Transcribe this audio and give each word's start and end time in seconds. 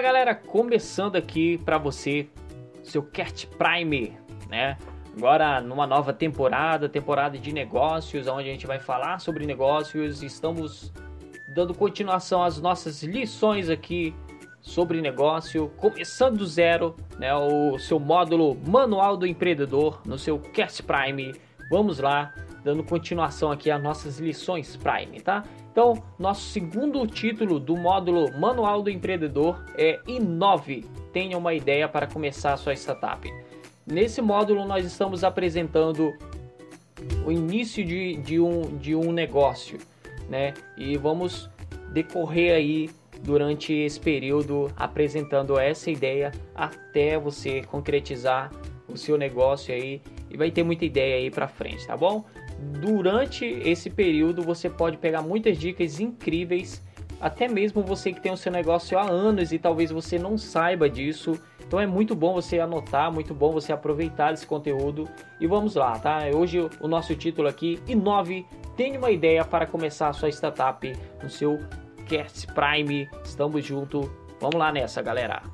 Fala 0.00 0.12
galera, 0.14 0.34
começando 0.34 1.16
aqui 1.16 1.58
para 1.58 1.76
você 1.76 2.26
seu 2.82 3.02
Cat 3.02 3.46
Prime, 3.46 4.16
né? 4.48 4.78
Agora 5.14 5.60
numa 5.60 5.86
nova 5.86 6.10
temporada, 6.10 6.88
temporada 6.88 7.36
de 7.36 7.52
negócios, 7.52 8.26
onde 8.26 8.48
a 8.48 8.52
gente 8.52 8.66
vai 8.66 8.78
falar 8.78 9.20
sobre 9.20 9.44
negócios. 9.44 10.22
Estamos 10.22 10.90
dando 11.54 11.74
continuação 11.74 12.42
às 12.42 12.58
nossas 12.58 13.02
lições 13.02 13.68
aqui 13.68 14.14
sobre 14.62 15.02
negócio, 15.02 15.70
começando 15.76 16.38
do 16.38 16.46
zero, 16.46 16.96
né? 17.18 17.34
O 17.34 17.78
seu 17.78 18.00
módulo 18.00 18.56
Manual 18.66 19.18
do 19.18 19.26
Empreendedor 19.26 20.00
no 20.06 20.16
seu 20.16 20.38
Cast 20.38 20.82
Prime. 20.82 21.34
Vamos 21.70 21.98
lá, 21.98 22.34
dando 22.64 22.84
continuação 22.84 23.50
aqui 23.50 23.70
às 23.70 23.82
nossas 23.82 24.18
lições 24.18 24.76
Prime, 24.76 25.20
tá? 25.20 25.44
Então, 25.70 26.02
nosso 26.18 26.42
segundo 26.50 27.06
título 27.06 27.60
do 27.60 27.76
módulo 27.76 28.32
Manual 28.38 28.82
do 28.82 28.90
Empreendedor 28.90 29.64
é 29.76 30.00
Inove. 30.06 30.84
Tenha 31.12 31.38
uma 31.38 31.54
ideia 31.54 31.88
para 31.88 32.06
começar 32.06 32.52
a 32.52 32.56
sua 32.56 32.74
startup. 32.74 33.32
Nesse 33.86 34.20
módulo, 34.20 34.66
nós 34.66 34.84
estamos 34.84 35.24
apresentando 35.24 36.12
o 37.24 37.32
início 37.32 37.84
de, 37.84 38.16
de, 38.16 38.40
um, 38.40 38.76
de 38.76 38.94
um 38.94 39.12
negócio, 39.12 39.78
né? 40.28 40.54
E 40.76 40.96
vamos 40.96 41.48
decorrer 41.92 42.54
aí 42.54 42.90
durante 43.22 43.72
esse 43.72 43.98
período 43.98 44.72
apresentando 44.76 45.58
essa 45.58 45.90
ideia 45.90 46.32
até 46.54 47.18
você 47.18 47.62
concretizar 47.62 48.50
o 48.88 48.96
seu 48.96 49.16
negócio 49.16 49.74
aí 49.74 50.00
e 50.30 50.36
vai 50.36 50.50
ter 50.50 50.62
muita 50.62 50.84
ideia 50.84 51.16
aí 51.16 51.30
para 51.30 51.48
frente, 51.48 51.86
tá 51.86 51.96
bom? 51.96 52.24
Durante 52.80 53.44
esse 53.44 53.90
período 53.90 54.42
você 54.42 54.68
pode 54.68 54.96
pegar 54.96 55.22
muitas 55.22 55.58
dicas 55.58 56.00
incríveis, 56.00 56.82
até 57.20 57.48
mesmo 57.48 57.82
você 57.82 58.12
que 58.12 58.20
tem 58.20 58.32
o 58.32 58.36
seu 58.36 58.50
negócio 58.50 58.98
há 58.98 59.02
anos 59.02 59.52
e 59.52 59.58
talvez 59.58 59.90
você 59.90 60.18
não 60.18 60.38
saiba 60.38 60.88
disso 60.88 61.40
então 61.70 61.78
é 61.78 61.86
muito 61.86 62.16
bom 62.16 62.34
você 62.34 62.58
anotar, 62.58 63.12
muito 63.12 63.32
bom 63.32 63.52
você 63.52 63.72
aproveitar 63.72 64.32
esse 64.32 64.44
conteúdo 64.44 65.08
e 65.38 65.46
vamos 65.46 65.76
lá, 65.76 65.96
tá? 66.00 66.22
Hoje 66.34 66.68
o 66.80 66.88
nosso 66.88 67.14
título 67.14 67.46
aqui, 67.46 67.80
Inove, 67.86 68.44
tenha 68.76 68.98
uma 68.98 69.12
ideia 69.12 69.44
para 69.44 69.66
começar 69.66 70.08
a 70.08 70.12
sua 70.12 70.28
startup 70.30 70.92
no 71.22 71.30
seu 71.30 71.60
Cast 72.08 72.48
Prime. 72.48 73.08
Estamos 73.24 73.64
junto. 73.64 74.10
Vamos 74.40 74.56
lá 74.56 74.72
nessa, 74.72 75.00
galera. 75.00 75.44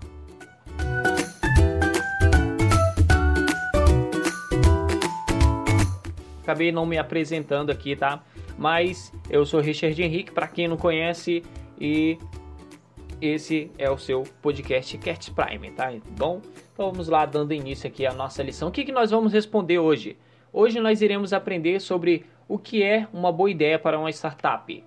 Acabei 6.46 6.70
não 6.70 6.86
me 6.86 6.96
apresentando 6.96 7.70
aqui, 7.70 7.96
tá? 7.96 8.22
Mas 8.56 9.12
eu 9.28 9.44
sou 9.44 9.58
Richard 9.58 10.00
Henrique, 10.00 10.30
para 10.30 10.46
quem 10.46 10.68
não 10.68 10.76
conhece, 10.76 11.42
e 11.76 12.16
esse 13.20 13.68
é 13.76 13.90
o 13.90 13.98
seu 13.98 14.22
podcast 14.40 14.96
Cat 14.98 15.32
Prime, 15.32 15.72
tá? 15.72 15.92
Bom, 16.16 16.40
então 16.72 16.92
vamos 16.92 17.08
lá 17.08 17.26
dando 17.26 17.52
início 17.52 17.88
aqui 17.88 18.06
à 18.06 18.12
nossa 18.12 18.44
lição. 18.44 18.68
O 18.68 18.70
que, 18.70 18.84
que 18.84 18.92
nós 18.92 19.10
vamos 19.10 19.32
responder 19.32 19.80
hoje? 19.80 20.16
Hoje 20.52 20.78
nós 20.78 21.02
iremos 21.02 21.32
aprender 21.32 21.80
sobre 21.80 22.24
o 22.46 22.58
que 22.58 22.80
é 22.80 23.08
uma 23.12 23.32
boa 23.32 23.50
ideia 23.50 23.76
para 23.76 23.98
uma 23.98 24.10
startup 24.10 24.84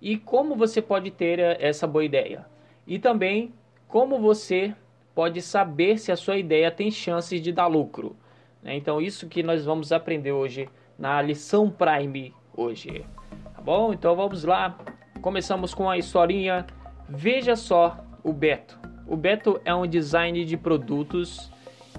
e 0.00 0.16
como 0.16 0.56
você 0.56 0.80
pode 0.80 1.10
ter 1.10 1.38
essa 1.60 1.86
boa 1.86 2.06
ideia. 2.06 2.46
E 2.86 2.98
também 2.98 3.52
como 3.86 4.18
você 4.18 4.74
pode 5.14 5.42
saber 5.42 5.98
se 5.98 6.10
a 6.10 6.16
sua 6.16 6.38
ideia 6.38 6.70
tem 6.70 6.90
chances 6.90 7.42
de 7.42 7.52
dar 7.52 7.66
lucro. 7.66 8.16
Né? 8.62 8.76
Então 8.76 8.98
isso 8.98 9.28
que 9.28 9.42
nós 9.42 9.66
vamos 9.66 9.92
aprender 9.92 10.32
hoje 10.32 10.70
na 11.02 11.20
lição 11.20 11.68
Prime 11.68 12.32
hoje. 12.56 13.04
Tá 13.52 13.60
bom? 13.60 13.92
Então 13.92 14.14
vamos 14.14 14.44
lá. 14.44 14.78
Começamos 15.20 15.74
com 15.74 15.90
a 15.90 15.98
historinha 15.98 16.64
Veja 17.08 17.56
só 17.56 17.98
o 18.22 18.32
Beto. 18.32 18.78
O 19.04 19.16
Beto 19.16 19.60
é 19.64 19.74
um 19.74 19.84
design 19.84 20.44
de 20.44 20.56
produtos 20.56 21.50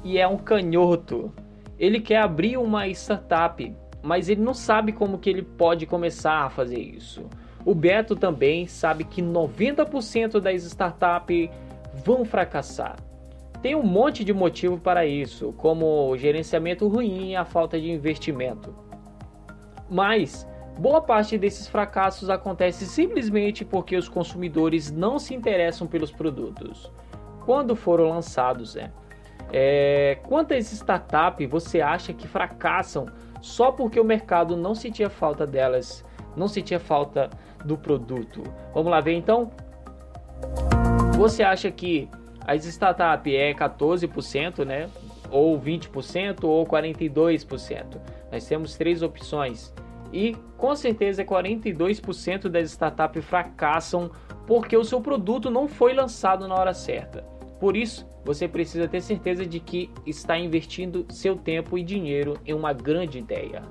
e 0.06 0.18
é 0.18 0.26
um 0.26 0.38
canhoto. 0.38 1.34
Ele 1.78 2.00
quer 2.00 2.20
abrir 2.20 2.56
uma 2.56 2.88
startup, 2.88 3.76
mas 4.02 4.30
ele 4.30 4.42
não 4.42 4.54
sabe 4.54 4.94
como 4.94 5.20
que 5.20 5.30
ele 5.30 5.42
pode 5.42 5.86
começar 5.86 6.46
a 6.46 6.50
fazer 6.50 6.80
isso. 6.80 7.26
O 7.66 7.76
Beto 7.76 8.16
também 8.16 8.68
sabe 8.68 9.04
que 9.04 9.22
90% 9.22 10.40
das 10.40 10.64
startups 10.64 11.50
vão 12.06 12.24
fracassar. 12.24 12.96
Tem 13.62 13.76
um 13.76 13.84
monte 13.84 14.24
de 14.24 14.34
motivo 14.34 14.78
para 14.78 15.06
isso, 15.06 15.54
como 15.58 16.10
o 16.10 16.18
gerenciamento 16.18 16.88
ruim 16.88 17.32
e 17.32 17.36
a 17.36 17.44
falta 17.44 17.80
de 17.80 17.92
investimento. 17.92 18.83
Mas 19.90 20.48
Boa 20.78 21.02
parte 21.02 21.38
desses 21.38 21.68
fracassos 21.68 22.30
acontece 22.30 22.86
simplesmente 22.86 23.64
porque 23.64 23.96
os 23.96 24.10
consumidores 24.10 24.92
não 24.92 25.20
se 25.20 25.36
interessam 25.36 25.86
pelos 25.86 26.12
produtos. 26.12 26.92
Quando 27.46 27.76
foram 27.76 28.10
lançados, 28.10 28.76
é. 28.76 28.92
é 29.52 30.18
quantas 30.24 30.72
startups 30.72 31.48
você 31.48 31.80
acha 31.80 32.12
que 32.12 32.28
fracassam 32.28 33.06
só 33.40 33.72
porque 33.72 34.00
o 34.00 34.04
mercado 34.04 34.58
não 34.58 34.74
sentia 34.74 35.10
falta 35.10 35.46
delas, 35.46 36.04
não 36.36 36.48
sentia 36.48 36.80
falta 36.80 37.30
do 37.64 37.78
produto? 37.78 38.42
Vamos 38.74 38.92
lá 38.92 39.00
ver 39.00 39.14
então? 39.14 39.52
Você 41.18 41.44
acha 41.44 41.70
que 41.70 42.10
as 42.48 42.66
startups 42.66 43.34
é 43.34 43.54
14%, 43.54 44.66
né? 44.66 44.90
Ou 45.30 45.60
20% 45.60 46.44
ou 46.46 46.66
42%? 46.66 48.00
Nós 48.34 48.48
temos 48.48 48.74
três 48.76 49.04
opções 49.04 49.72
e 50.12 50.36
com 50.58 50.76
certeza 50.76 51.24
42% 51.24 52.50
das 52.50 52.72
startups 52.72 53.24
fracassam 53.24 54.10
porque 54.48 54.76
o 54.76 54.84
seu 54.84 55.00
produto 55.00 55.52
não 55.52 55.68
foi 55.68 55.94
lançado 55.94 56.48
na 56.48 56.56
hora 56.56 56.74
certa. 56.74 57.22
Por 57.60 57.78
isso, 57.78 58.08
você 58.26 58.48
precisa 58.48 58.88
ter 58.88 59.02
certeza 59.02 59.46
de 59.46 59.60
que 59.60 59.92
está 60.04 60.36
investindo 60.36 61.06
seu 61.10 61.36
tempo 61.36 61.78
e 61.78 61.84
dinheiro 61.84 62.36
em 62.44 62.56
uma 62.56 62.74
grande 62.74 63.20
ideia. 63.20 63.62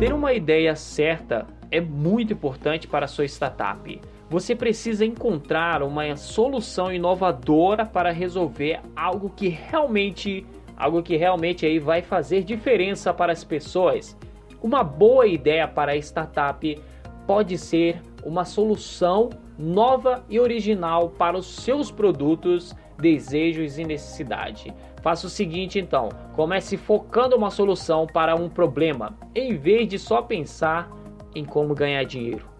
Ter 0.00 0.12
uma 0.12 0.32
ideia 0.32 0.74
certa 0.74 1.46
é 1.70 1.80
muito 1.80 2.32
importante 2.32 2.88
para 2.88 3.04
a 3.04 3.08
sua 3.08 3.24
startup. 3.24 4.00
Você 4.30 4.54
precisa 4.54 5.06
encontrar 5.06 5.82
uma 5.82 6.14
solução 6.16 6.92
inovadora 6.92 7.86
para 7.86 8.12
resolver 8.12 8.80
algo 8.94 9.30
que 9.30 9.48
realmente 9.48 10.46
algo 10.76 11.02
que 11.02 11.16
realmente 11.16 11.66
aí 11.66 11.80
vai 11.80 12.02
fazer 12.02 12.44
diferença 12.44 13.12
para 13.12 13.32
as 13.32 13.42
pessoas. 13.42 14.16
Uma 14.62 14.84
boa 14.84 15.26
ideia 15.26 15.66
para 15.66 15.92
a 15.92 15.96
startup 15.96 16.80
pode 17.26 17.58
ser 17.58 18.00
uma 18.24 18.44
solução 18.44 19.30
nova 19.58 20.24
e 20.28 20.38
original 20.38 21.08
para 21.10 21.36
os 21.36 21.46
seus 21.46 21.90
produtos, 21.90 22.76
desejos 22.96 23.76
e 23.76 23.84
necessidade. 23.84 24.72
Faça 25.02 25.26
o 25.26 25.30
seguinte 25.30 25.80
então, 25.80 26.10
comece 26.34 26.76
focando 26.76 27.34
uma 27.34 27.50
solução 27.50 28.06
para 28.06 28.36
um 28.36 28.48
problema, 28.48 29.18
em 29.34 29.56
vez 29.56 29.88
de 29.88 29.98
só 29.98 30.22
pensar 30.22 30.90
em 31.34 31.44
como 31.44 31.74
ganhar 31.74 32.04
dinheiro. 32.04 32.57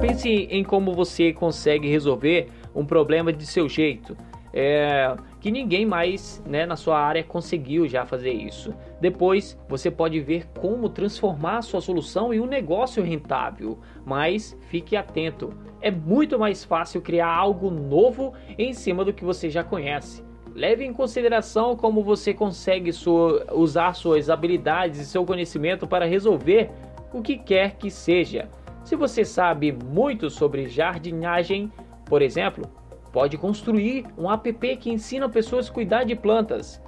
Pense 0.00 0.28
em 0.28 0.64
como 0.64 0.92
você 0.92 1.32
consegue 1.32 1.88
resolver 1.88 2.48
um 2.74 2.84
problema 2.84 3.32
de 3.32 3.46
seu 3.46 3.68
jeito. 3.68 4.16
É, 4.54 5.16
que 5.40 5.50
ninguém 5.50 5.86
mais 5.86 6.42
né, 6.46 6.66
na 6.66 6.76
sua 6.76 6.98
área 6.98 7.24
conseguiu 7.24 7.88
já 7.88 8.04
fazer 8.04 8.32
isso. 8.32 8.74
Depois 9.00 9.58
você 9.68 9.90
pode 9.90 10.20
ver 10.20 10.46
como 10.60 10.90
transformar 10.90 11.58
a 11.58 11.62
sua 11.62 11.80
solução 11.80 12.34
em 12.34 12.40
um 12.40 12.46
negócio 12.46 13.02
rentável, 13.02 13.78
mas 14.04 14.56
fique 14.68 14.94
atento, 14.94 15.54
é 15.80 15.90
muito 15.90 16.38
mais 16.38 16.64
fácil 16.64 17.00
criar 17.00 17.34
algo 17.34 17.70
novo 17.70 18.34
em 18.58 18.72
cima 18.72 19.04
do 19.04 19.12
que 19.12 19.24
você 19.24 19.48
já 19.50 19.64
conhece. 19.64 20.22
Leve 20.54 20.84
em 20.84 20.92
consideração 20.92 21.74
como 21.74 22.04
você 22.04 22.34
consegue 22.34 22.92
sua, 22.92 23.46
usar 23.52 23.94
suas 23.94 24.28
habilidades 24.28 25.00
e 25.00 25.06
seu 25.06 25.24
conhecimento 25.24 25.86
para 25.86 26.04
resolver 26.04 26.70
o 27.12 27.22
que 27.22 27.38
quer 27.38 27.76
que 27.76 27.90
seja. 27.90 28.48
Se 28.92 28.96
você 28.96 29.24
sabe 29.24 29.72
muito 29.72 30.28
sobre 30.28 30.68
jardinagem, 30.68 31.72
por 32.04 32.20
exemplo, 32.20 32.70
Pode 33.12 33.36
construir 33.36 34.06
um 34.16 34.30
app 34.30 34.76
que 34.76 34.90
ensina 34.90 35.28
pessoas 35.28 35.68
a 35.68 35.72
cuidar 35.72 36.04
de 36.04 36.16
plantas. 36.16 36.82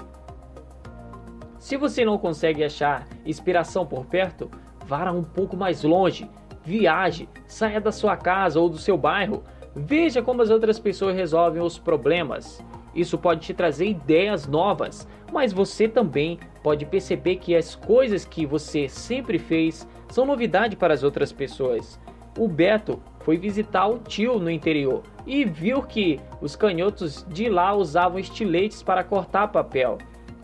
Se 1.59 1.77
você 1.77 2.03
não 2.03 2.17
consegue 2.17 2.65
achar 2.65 3.07
inspiração 3.27 3.85
por 3.85 4.07
perto, 4.07 4.51
vá 4.87 5.11
um 5.13 5.23
pouco 5.23 5.55
mais 5.55 5.83
longe. 5.83 6.29
Viaje, 6.65 7.29
saia 7.47 7.79
da 7.79 7.93
sua 7.93 8.17
casa 8.17 8.59
ou 8.59 8.71
do 8.71 8.79
seu 8.79 8.97
bairro. 8.97 9.45
Veja 9.77 10.23
como 10.23 10.41
as 10.41 10.49
outras 10.49 10.79
pessoas 10.79 11.15
resolvem 11.15 11.63
os 11.63 11.79
problemas. 11.79 12.65
Isso 12.95 13.19
pode 13.19 13.43
te 13.43 13.53
trazer 13.53 13.87
ideias 13.87 14.47
novas, 14.47 15.07
mas 15.31 15.53
você 15.53 15.87
também 15.87 16.39
pode 16.63 16.87
perceber 16.87 17.37
que 17.37 17.55
as 17.55 17.75
coisas 17.75 18.25
que 18.25 18.47
você 18.47 18.89
sempre 18.89 19.39
fez 19.39 19.87
são 20.09 20.27
novidade 20.27 20.77
para 20.77 20.95
as 20.95 21.03
outras 21.03 21.33
pessoas. 21.33 22.01
O 22.39 22.49
Beto 22.49 23.01
foi 23.21 23.37
visitar 23.37 23.87
o 23.87 23.99
tio 23.99 24.39
no 24.39 24.51
interior 24.51 25.03
e 25.27 25.45
viu 25.45 25.83
que 25.83 26.21
os 26.41 26.57
canhotos 26.57 27.25
de 27.29 27.49
lá 27.49 27.75
usavam 27.75 28.19
estiletes 28.19 28.83
para 28.83 29.05
cortar 29.05 29.49
papel. 29.49 29.99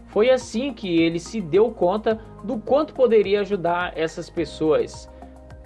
Foi 0.07 0.31
assim 0.31 0.73
que 0.73 1.01
ele 1.01 1.19
se 1.19 1.41
deu 1.41 1.71
conta 1.71 2.21
do 2.43 2.59
quanto 2.59 2.95
poderia 2.95 3.41
ajudar 3.41 3.93
essas 3.97 4.29
pessoas. 4.29 5.09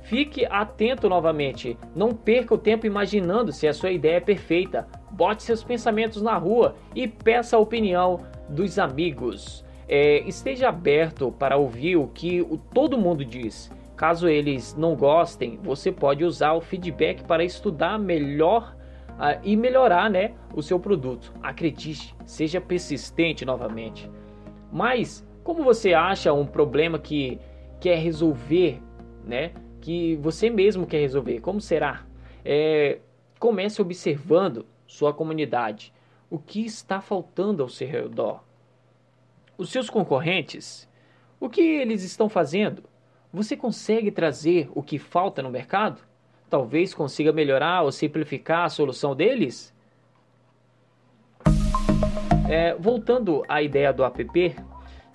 Fique 0.03 0.45
atento 0.45 1.09
novamente. 1.09 1.79
Não 1.97 2.11
perca 2.11 2.55
o 2.55 2.59
tempo 2.59 2.87
imaginando 2.87 3.53
se 3.53 3.67
a 3.67 3.73
sua 3.73 3.91
ideia 3.91 4.17
é 4.17 4.21
perfeita. 4.21 4.87
Bote 5.11 5.43
seus 5.43 5.65
pensamentos 5.65 6.21
na 6.21 6.37
rua 6.37 6.75
e 6.95 7.09
peça 7.09 7.57
a 7.57 7.61
opinião 7.61 8.21
dos 8.49 8.79
amigos. 8.79 9.65
É, 9.89 10.19
esteja 10.29 10.69
aberto 10.69 11.33
para 11.33 11.57
ouvir 11.57 11.97
o 11.97 12.09
que 12.09 12.43
o, 12.43 12.59
todo 12.59 12.99
mundo 12.99 13.25
diz. 13.25 13.71
Caso 13.97 14.29
eles 14.29 14.75
não 14.75 14.97
gostem, 14.97 15.59
você 15.63 15.93
pode 15.93 16.25
usar 16.25 16.53
o 16.55 16.61
feedback 16.61 17.23
para 17.25 17.45
estudar 17.45 17.99
melhor 17.99 18.77
uh, 19.11 19.41
e 19.43 19.57
melhorar 19.57 20.11
né, 20.11 20.35
o 20.53 20.63
seu 20.63 20.81
produto. 20.81 21.33
Acredite, 21.43 22.15
seja 22.25 22.61
persistente 22.61 23.45
novamente. 23.45 24.11
Mas 24.73 25.25
como 25.45 25.63
você 25.63 25.95
acha 25.95 26.33
um 26.33 26.47
problema 26.47 26.99
que 26.99 27.39
quer 27.81 27.99
resolver, 27.99 28.81
né? 29.25 29.53
que 29.85 30.17
você 30.17 30.49
mesmo 30.49 30.87
quer 30.87 31.01
resolver. 31.01 31.41
Como 31.41 31.61
será? 31.61 32.07
É, 32.43 33.01
comece 33.39 33.83
observando 33.83 34.65
sua 34.87 35.13
comunidade. 35.13 35.93
O 36.31 36.39
que 36.39 36.65
está 36.65 37.03
faltando 37.03 37.63
ao 37.63 37.69
seu 37.69 37.87
redor? 37.87 38.43
Os 39.59 39.69
seus 39.71 39.91
concorrentes, 39.91 40.89
o 41.39 41.51
que 41.51 41.61
eles 41.61 42.03
estão 42.03 42.31
fazendo? 42.31 42.83
Você 43.35 43.57
consegue 43.57 44.13
trazer 44.13 44.71
o 44.77 44.81
que 44.81 44.97
falta 44.97 45.43
no 45.43 45.51
mercado? 45.51 46.01
Talvez 46.49 46.95
consiga 46.95 47.33
melhorar 47.33 47.83
ou 47.83 47.91
simplificar 47.91 48.67
a 48.67 48.69
solução 48.69 49.13
deles? 49.13 49.75
É, 52.49 52.77
voltando 52.77 53.43
à 53.49 53.61
ideia 53.61 53.93
do 53.93 54.05
app 54.05 54.55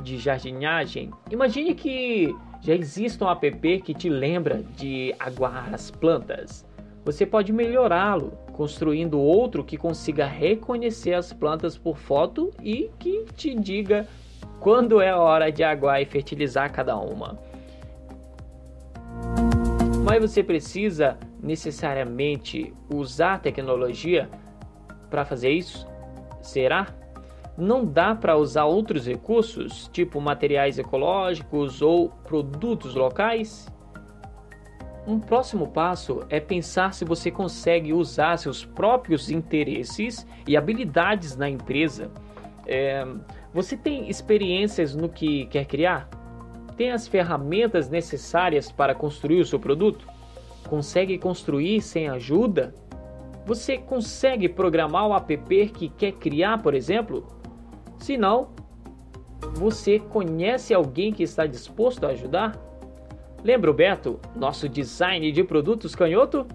de 0.03 0.17
jardinagem, 0.17 1.13
imagine 1.31 1.73
que 1.73 2.35
já 2.59 2.75
existe 2.75 3.23
um 3.23 3.29
app 3.29 3.79
que 3.83 3.93
te 3.93 4.09
lembra 4.09 4.63
de 4.75 5.15
aguar 5.17 5.73
as 5.73 5.89
plantas. 5.89 6.65
Você 7.05 7.25
pode 7.25 7.53
melhorá-lo 7.53 8.33
construindo 8.51 9.17
outro 9.17 9.63
que 9.63 9.77
consiga 9.77 10.25
reconhecer 10.25 11.13
as 11.13 11.31
plantas 11.31 11.77
por 11.77 11.97
foto 11.97 12.51
e 12.61 12.91
que 12.99 13.23
te 13.33 13.55
diga 13.55 14.05
quando 14.59 14.99
é 14.99 15.09
a 15.09 15.17
hora 15.17 15.49
de 15.49 15.63
aguar 15.63 16.01
e 16.01 16.05
fertilizar 16.05 16.69
cada 16.69 16.97
uma. 16.97 17.47
Mas 20.09 20.21
você 20.21 20.43
precisa 20.43 21.17
necessariamente 21.41 22.73
usar 22.91 23.39
tecnologia 23.39 24.29
para 25.09 25.23
fazer 25.23 25.51
isso? 25.51 25.87
Será? 26.41 26.87
não 27.59 27.85
dá 27.85 28.15
para 28.15 28.37
usar 28.37 28.65
outros 28.65 29.05
recursos, 29.05 29.89
tipo 29.91 30.21
materiais 30.21 30.79
ecológicos 30.79 31.81
ou 31.81 32.09
produtos 32.09 32.95
locais? 32.95 33.67
Um 35.05 35.19
próximo 35.19 35.67
passo 35.67 36.25
é 36.29 36.39
pensar 36.39 36.93
se 36.93 37.03
você 37.03 37.29
consegue 37.29 37.91
usar 37.91 38.37
seus 38.37 38.63
próprios 38.63 39.29
interesses 39.29 40.25
e 40.47 40.55
habilidades 40.55 41.35
na 41.35 41.49
empresa. 41.49 42.09
É, 42.65 43.05
você 43.53 43.75
tem 43.75 44.09
experiências 44.09 44.95
no 44.95 45.09
que 45.09 45.45
quer 45.47 45.65
criar? 45.65 46.07
Tem 46.79 46.91
as 46.91 47.09
ferramentas 47.09 47.89
necessárias 47.89 48.71
para 48.71 48.95
construir 48.95 49.41
o 49.41 49.45
seu 49.45 49.59
produto? 49.59 50.07
Consegue 50.69 51.17
construir 51.17 51.81
sem 51.81 52.07
ajuda? 52.07 52.73
Você 53.45 53.77
consegue 53.77 54.47
programar 54.47 55.05
o 55.05 55.13
app 55.13 55.67
que 55.71 55.89
quer 55.89 56.13
criar, 56.13 56.63
por 56.63 56.73
exemplo? 56.73 57.27
Se 57.97 58.15
não, 58.15 58.51
você 59.55 59.99
conhece 59.99 60.73
alguém 60.73 61.11
que 61.11 61.21
está 61.21 61.45
disposto 61.45 62.05
a 62.05 62.11
ajudar? 62.11 62.57
Lembra 63.43 63.71
o 63.71 63.73
Beto, 63.73 64.17
nosso 64.33 64.69
design 64.69 65.33
de 65.33 65.43
produtos 65.43 65.93
canhoto? 65.93 66.47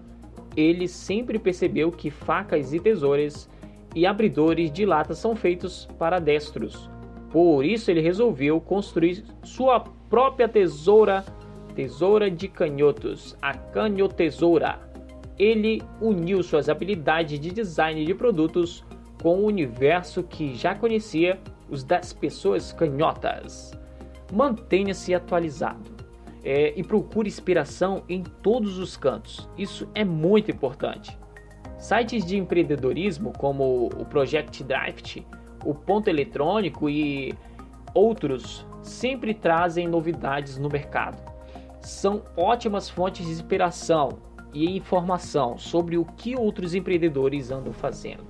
Ele 0.56 0.88
sempre 0.88 1.38
percebeu 1.38 1.92
que 1.92 2.10
facas 2.10 2.72
e 2.72 2.80
tesouras 2.80 3.46
e 3.94 4.06
abridores 4.06 4.72
de 4.72 4.86
lata 4.86 5.12
são 5.12 5.36
feitos 5.36 5.86
para 5.98 6.18
destros. 6.18 6.88
Por 7.30 7.62
isso 7.62 7.90
ele 7.90 8.00
resolveu 8.00 8.58
construir 8.58 9.22
sua 9.42 9.84
própria 10.14 10.48
tesoura, 10.48 11.24
tesoura 11.74 12.30
de 12.30 12.46
canhotos, 12.46 13.36
a 13.42 13.52
canhotesoura. 13.52 14.78
Ele 15.36 15.82
uniu 16.00 16.40
suas 16.40 16.68
habilidades 16.68 17.40
de 17.40 17.50
design 17.50 18.04
de 18.06 18.14
produtos 18.14 18.84
com 19.20 19.40
o 19.40 19.46
universo 19.46 20.22
que 20.22 20.54
já 20.54 20.72
conhecia, 20.72 21.40
os 21.68 21.82
das 21.82 22.12
pessoas 22.12 22.72
canhotas. 22.72 23.76
Mantenha-se 24.32 25.12
atualizado 25.12 25.90
é, 26.44 26.72
e 26.76 26.84
procure 26.84 27.26
inspiração 27.26 28.04
em 28.08 28.22
todos 28.22 28.78
os 28.78 28.96
cantos. 28.96 29.48
Isso 29.58 29.88
é 29.96 30.04
muito 30.04 30.48
importante. 30.48 31.18
Sites 31.76 32.24
de 32.24 32.38
empreendedorismo 32.38 33.32
como 33.36 33.86
o 33.86 34.04
Project 34.04 34.62
Draft, 34.62 35.22
o 35.64 35.74
Ponto 35.74 36.06
Eletrônico 36.06 36.88
e 36.88 37.34
outros 37.92 38.64
sempre 38.84 39.34
trazem 39.34 39.88
novidades 39.88 40.58
no 40.58 40.68
mercado. 40.68 41.20
São 41.80 42.22
ótimas 42.36 42.88
fontes 42.88 43.26
de 43.26 43.32
inspiração 43.32 44.18
e 44.52 44.76
informação 44.76 45.58
sobre 45.58 45.98
o 45.98 46.04
que 46.04 46.36
outros 46.36 46.74
empreendedores 46.74 47.50
andam 47.50 47.72
fazendo. 47.72 48.24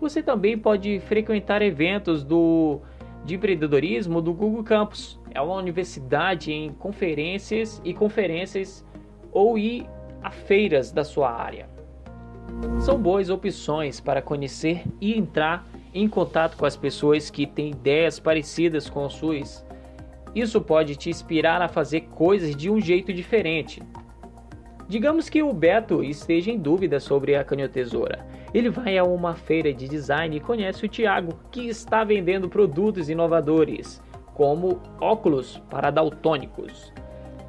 Você 0.00 0.22
também 0.22 0.58
pode 0.58 0.98
frequentar 1.00 1.62
eventos 1.62 2.24
do, 2.24 2.80
de 3.24 3.34
empreendedorismo 3.34 4.20
do 4.20 4.32
Google 4.32 4.64
Campus. 4.64 5.20
É 5.30 5.40
uma 5.40 5.54
universidade 5.54 6.52
em 6.52 6.72
conferências 6.72 7.80
e 7.84 7.94
conferências 7.94 8.84
ou 9.30 9.58
ir 9.58 9.86
a 10.22 10.30
feiras 10.30 10.90
da 10.90 11.04
sua 11.04 11.30
área. 11.30 11.68
São 12.80 12.98
boas 12.98 13.30
opções 13.30 14.00
para 14.00 14.20
conhecer 14.20 14.82
e 15.00 15.16
entrar 15.16 15.66
em 15.94 16.08
contato 16.08 16.56
com 16.56 16.64
as 16.64 16.76
pessoas 16.76 17.30
que 17.30 17.46
têm 17.46 17.70
ideias 17.70 18.18
parecidas 18.18 18.88
com 18.88 19.04
as 19.04 19.12
suas. 19.12 19.64
Isso 20.34 20.60
pode 20.60 20.96
te 20.96 21.10
inspirar 21.10 21.60
a 21.60 21.68
fazer 21.68 22.02
coisas 22.02 22.56
de 22.56 22.70
um 22.70 22.80
jeito 22.80 23.12
diferente. 23.12 23.82
Digamos 24.88 25.28
que 25.30 25.42
o 25.42 25.52
Beto 25.52 26.04
esteja 26.04 26.50
em 26.50 26.58
dúvida 26.58 27.00
sobre 27.00 27.34
a 27.34 27.44
canhotesoura. 27.44 28.26
Ele 28.52 28.68
vai 28.68 28.98
a 28.98 29.04
uma 29.04 29.34
feira 29.34 29.72
de 29.72 29.88
design 29.88 30.36
e 30.36 30.40
conhece 30.40 30.84
o 30.84 30.88
Tiago, 30.88 31.38
que 31.50 31.66
está 31.68 32.04
vendendo 32.04 32.48
produtos 32.48 33.08
inovadores, 33.08 34.02
como 34.34 34.82
óculos 35.00 35.62
para 35.70 35.90
daltônicos. 35.90 36.92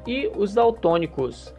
E 0.06 0.30
os 0.36 0.54
daltônicos, 0.54 1.54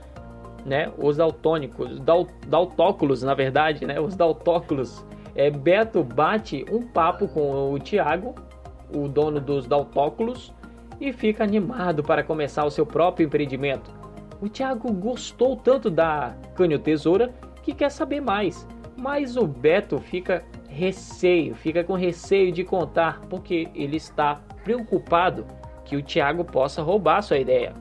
né? 0.66 0.92
Os 0.98 1.18
daltônicos, 1.18 2.00
dal, 2.00 2.28
daltóculos, 2.48 3.22
na 3.22 3.36
verdade, 3.36 3.86
né? 3.86 4.00
Os 4.00 4.16
daltóculos. 4.16 5.06
É, 5.36 5.52
Beto 5.52 6.04
bate 6.04 6.66
um 6.72 6.82
papo 6.82 7.28
com 7.28 7.72
o 7.72 7.78
Tiago, 7.78 8.34
o 8.92 9.08
dono 9.08 9.40
dos 9.40 9.68
daltóculos, 9.68 10.54
e 11.00 11.12
fica 11.12 11.44
animado 11.44 12.04
para 12.04 12.24
começar 12.24 12.66
o 12.66 12.72
seu 12.72 12.86
próprio 12.86 13.26
empreendimento. 13.26 13.92
O 14.42 14.48
Tiago 14.50 14.92
gostou 14.94 15.56
tanto 15.56 15.90
da 15.90 16.36
canho 16.56 16.80
tesoura 16.80 17.34
que 17.64 17.74
quer 17.74 17.90
saber 17.90 18.22
mais 18.22 18.68
mas 18.96 19.36
o 19.36 19.46
Beto 19.46 20.00
fica 20.00 20.44
receio, 20.68 21.56
fica 21.56 21.84
com 21.84 21.94
receio 21.94 22.52
de 22.52 22.64
contar, 22.64 23.22
porque 23.30 23.68
ele 23.76 23.98
está 23.98 24.42
preocupado 24.64 25.46
que 25.84 25.96
o 25.96 26.04
Thiago 26.04 26.44
possa 26.44 26.82
roubar 26.82 27.22
sua 27.22 27.38
ideia. 27.38 27.74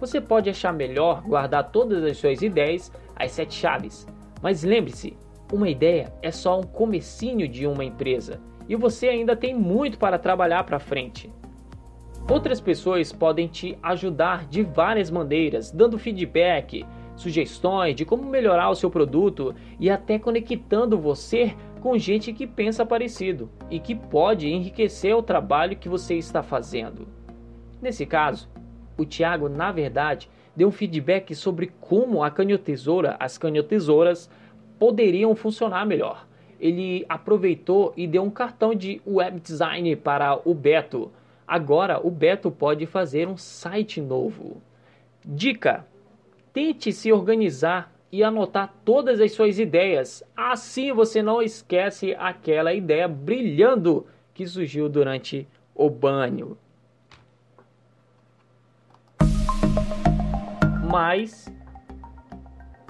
Você 0.00 0.20
pode 0.20 0.50
achar 0.50 0.72
melhor 0.72 1.22
guardar 1.22 1.70
todas 1.70 2.02
as 2.02 2.16
suas 2.16 2.42
ideias, 2.42 2.90
as 3.14 3.32
sete 3.32 3.54
chaves, 3.54 4.06
mas 4.42 4.64
lembre-se, 4.64 5.16
uma 5.52 5.68
ideia 5.68 6.12
é 6.22 6.30
só 6.30 6.58
um 6.58 6.64
comecinho 6.64 7.46
de 7.46 7.66
uma 7.66 7.84
empresa 7.84 8.40
e 8.68 8.74
você 8.74 9.08
ainda 9.08 9.36
tem 9.36 9.54
muito 9.54 9.98
para 9.98 10.18
trabalhar 10.18 10.64
para 10.64 10.78
frente. 10.78 11.32
Outras 12.30 12.60
pessoas 12.60 13.12
podem 13.12 13.48
te 13.48 13.76
ajudar 13.82 14.46
de 14.46 14.62
várias 14.62 15.10
maneiras, 15.10 15.70
dando 15.70 15.98
feedback, 15.98 16.86
sugestões 17.16 17.94
de 17.94 18.04
como 18.04 18.24
melhorar 18.24 18.70
o 18.70 18.74
seu 18.74 18.90
produto 18.90 19.54
e 19.78 19.90
até 19.90 20.18
conectando 20.18 20.98
você 20.98 21.54
com 21.80 21.98
gente 21.98 22.32
que 22.32 22.46
pensa 22.46 22.86
parecido 22.86 23.50
e 23.70 23.80
que 23.80 23.94
pode 23.94 24.48
enriquecer 24.48 25.14
o 25.16 25.22
trabalho 25.22 25.76
que 25.76 25.88
você 25.88 26.14
está 26.14 26.42
fazendo. 26.42 27.08
Nesse 27.80 28.06
caso, 28.06 28.48
o 28.96 29.04
Thiago, 29.04 29.48
na 29.48 29.72
verdade, 29.72 30.30
deu 30.54 30.68
um 30.68 30.72
feedback 30.72 31.34
sobre 31.34 31.72
como 31.80 32.22
a 32.22 32.30
canhotesoura, 32.30 33.16
as 33.18 33.36
canhotesouras 33.36 34.30
poderiam 34.78 35.34
funcionar 35.34 35.84
melhor. 35.84 36.26
Ele 36.60 37.04
aproveitou 37.08 37.92
e 37.96 38.06
deu 38.06 38.22
um 38.22 38.30
cartão 38.30 38.72
de 38.72 39.02
web 39.04 39.40
design 39.40 39.96
para 39.96 40.40
o 40.48 40.54
Beto. 40.54 41.10
Agora 41.52 42.00
o 42.02 42.10
Beto 42.10 42.50
pode 42.50 42.86
fazer 42.86 43.28
um 43.28 43.36
site 43.36 44.00
novo. 44.00 44.62
Dica: 45.22 45.86
Tente 46.50 46.90
se 46.94 47.12
organizar 47.12 47.92
e 48.10 48.24
anotar 48.24 48.74
todas 48.86 49.20
as 49.20 49.32
suas 49.32 49.58
ideias. 49.58 50.24
Assim 50.34 50.94
você 50.94 51.20
não 51.22 51.42
esquece 51.42 52.14
aquela 52.18 52.72
ideia 52.72 53.06
brilhando 53.06 54.06
que 54.32 54.46
surgiu 54.46 54.88
durante 54.88 55.46
o 55.74 55.90
banho. 55.90 56.56
Mas 60.90 61.52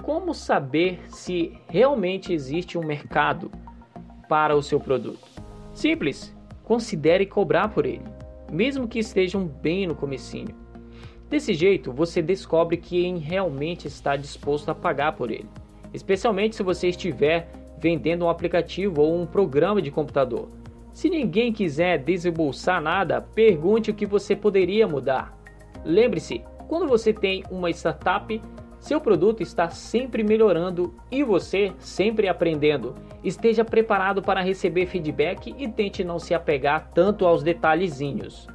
como 0.01 0.33
saber 0.33 1.01
se 1.09 1.59
realmente 1.67 2.31
existe 2.31 2.77
um 2.77 2.85
mercado 2.85 3.51
para 4.29 4.55
o 4.55 4.63
seu 4.63 4.79
produto? 4.79 5.27
Simples, 5.73 6.33
considere 6.63 7.25
cobrar 7.25 7.67
por 7.67 7.85
ele, 7.85 8.12
mesmo 8.53 8.87
que 8.87 8.99
estejam 8.99 9.45
bem 9.45 9.87
no 9.87 9.95
comecinho. 9.95 10.55
Desse 11.29 11.53
jeito, 11.53 11.91
você 11.91 12.21
descobre 12.21 12.77
quem 12.77 13.17
realmente 13.17 13.87
está 13.87 14.15
disposto 14.15 14.69
a 14.69 14.75
pagar 14.75 15.13
por 15.13 15.31
ele, 15.31 15.49
especialmente 15.93 16.55
se 16.55 16.61
você 16.61 16.89
estiver 16.89 17.51
vendendo 17.79 18.25
um 18.25 18.29
aplicativo 18.29 19.01
ou 19.01 19.19
um 19.19 19.25
programa 19.25 19.81
de 19.81 19.89
computador. 19.89 20.47
Se 20.93 21.09
ninguém 21.09 21.51
quiser 21.51 21.97
desembolsar 21.97 22.79
nada, 22.79 23.19
pergunte 23.19 23.89
o 23.89 23.93
que 23.95 24.05
você 24.05 24.35
poderia 24.35 24.87
mudar. 24.87 25.35
Lembre-se, 25.83 26.43
quando 26.67 26.87
você 26.87 27.11
tem 27.11 27.43
uma 27.49 27.71
startup, 27.71 28.39
seu 28.83 28.99
produto 28.99 29.41
está 29.41 29.69
sempre 29.69 30.25
melhorando 30.25 30.93
e 31.09 31.23
você 31.23 31.71
sempre 31.79 32.27
aprendendo. 32.27 32.93
Esteja 33.23 33.63
preparado 33.63 34.21
para 34.21 34.41
receber 34.41 34.87
feedback 34.87 35.55
e 35.57 35.69
tente 35.69 36.03
não 36.03 36.19
se 36.19 36.33
apegar 36.33 36.91
tanto 36.93 37.25
aos 37.25 37.41
detalhezinhos. 37.41 38.45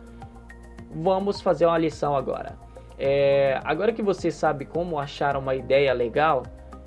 Vamos 0.95 1.41
fazer 1.41 1.65
uma 1.65 1.79
lição 1.79 2.15
agora. 2.15 2.59
É, 2.99 3.59
agora 3.65 3.91
que 3.91 4.03
você 4.03 4.31
sabe 4.31 4.67
como 4.67 4.99
achar 4.99 5.35
uma 5.35 5.55
ideia 5.55 5.95
legal 5.95 6.43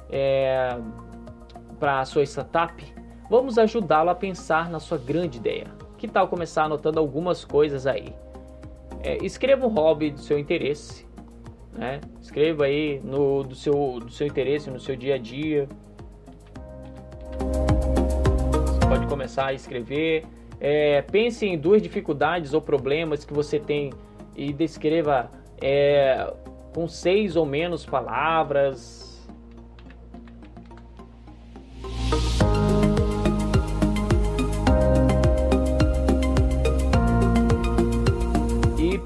é, 0.08 0.78
para 1.80 2.00
a 2.00 2.06
sua 2.06 2.22
startup, 2.22 2.86
vamos 3.28 3.58
ajudá-lo 3.58 4.12
a 4.12 4.16
pensar 4.16 4.70
na 4.70 4.80
sua 4.80 5.00
grande 5.00 5.40
ideia. 5.40 5.66
Que 5.98 6.08
tal 6.08 6.28
começar 6.28 6.66
anotando 6.66 7.00
algumas 7.00 7.44
coisas 7.44 7.88
aí? 7.88 8.14
É, 9.02 9.18
escreva 9.26 9.66
um 9.66 9.70
hobby 9.70 10.12
do 10.12 10.20
seu 10.20 10.38
interesse, 10.38 11.08
né? 11.74 12.02
Escreva 12.22 12.66
aí 12.66 13.00
no 13.04 13.44
do 13.44 13.56
seu 13.56 14.00
do 14.00 14.12
seu 14.12 14.28
interesse 14.28 14.70
no 14.70 14.80
seu 14.80 14.96
dia 14.96 15.16
a 15.16 15.18
dia. 15.18 15.68
Você 18.66 18.88
pode 18.88 19.08
começar 19.08 19.48
a 19.48 19.54
escrever. 19.54 20.26
É, 20.60 21.02
pense 21.02 21.46
em 21.46 21.58
duas 21.58 21.82
dificuldades 21.82 22.54
ou 22.54 22.62
problemas 22.62 23.26
que 23.26 23.34
você 23.34 23.60
tem 23.60 23.92
e 24.36 24.54
descreva 24.54 25.32
é, 25.60 26.32
com 26.74 26.88
seis 26.88 27.36
ou 27.36 27.46
menos 27.46 27.86
palavras, 27.86 29.11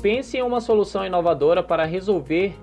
pense 0.05 0.38
em 0.38 0.43
uma 0.43 0.62
solução 0.62 1.03
inovadora 1.03 1.63
para 1.63 1.83
resolver 1.83 2.55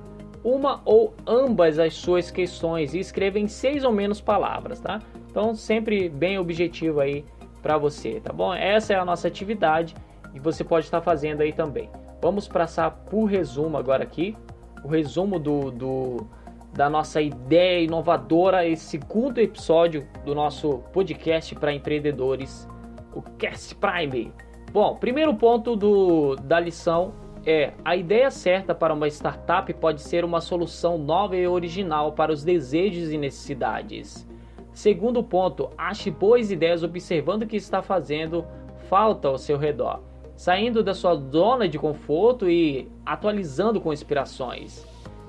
uma 0.44 0.80
ou 0.84 1.12
ambas 1.26 1.76
as 1.76 1.92
suas 1.92 2.30
questões 2.30 2.94
e 2.94 3.00
escreva 3.00 3.36
em 3.36 3.48
seis 3.48 3.82
ou 3.82 3.90
menos 3.90 4.20
palavras, 4.20 4.78
tá? 4.78 5.00
Então, 5.28 5.52
sempre 5.52 6.08
bem 6.08 6.38
objetivo 6.38 7.00
aí 7.00 7.24
para 7.60 7.76
você, 7.76 8.20
tá 8.20 8.32
bom? 8.32 8.54
Essa 8.54 8.92
é 8.92 8.96
a 8.96 9.04
nossa 9.04 9.26
atividade 9.26 9.92
e 10.32 10.38
você 10.38 10.62
pode 10.62 10.84
estar 10.84 11.00
fazendo 11.00 11.40
aí 11.40 11.52
também. 11.52 11.90
Vamos 12.20 12.46
passar 12.46 12.92
por 12.92 13.24
resumo 13.24 13.76
agora 13.76 14.04
aqui, 14.04 14.36
o 14.84 14.86
resumo 14.86 15.40
do, 15.40 15.72
do 15.72 16.26
da 16.72 16.88
nossa 16.88 17.20
ideia 17.20 17.82
inovadora, 17.82 18.64
esse 18.64 18.84
segundo 18.84 19.40
episódio 19.40 20.06
do 20.24 20.32
nosso 20.32 20.78
podcast 20.92 21.56
para 21.56 21.74
empreendedores, 21.74 22.68
o 23.12 23.20
Cast 23.20 23.74
Prime. 23.74 24.32
Bom, 24.72 24.94
primeiro 24.94 25.34
ponto 25.34 25.74
do, 25.74 26.36
da 26.36 26.60
lição 26.60 27.20
é 27.44 27.72
a 27.84 27.96
ideia 27.96 28.30
certa 28.30 28.74
para 28.74 28.94
uma 28.94 29.08
startup 29.08 29.72
pode 29.74 30.02
ser 30.02 30.24
uma 30.24 30.40
solução 30.40 30.98
nova 30.98 31.36
e 31.36 31.46
original 31.46 32.12
para 32.12 32.32
os 32.32 32.44
desejos 32.44 33.12
e 33.12 33.18
necessidades. 33.18 34.26
Segundo 34.72 35.22
ponto, 35.22 35.70
ache 35.76 36.10
boas 36.10 36.50
ideias 36.50 36.82
observando 36.82 37.42
o 37.42 37.46
que 37.46 37.56
está 37.56 37.82
fazendo 37.82 38.44
falta 38.88 39.28
ao 39.28 39.38
seu 39.38 39.58
redor, 39.58 40.00
saindo 40.34 40.82
da 40.82 40.94
sua 40.94 41.14
zona 41.14 41.68
de 41.68 41.78
conforto 41.78 42.48
e 42.48 42.88
atualizando 43.04 43.80
com 43.80 43.92
inspirações. 43.92 44.86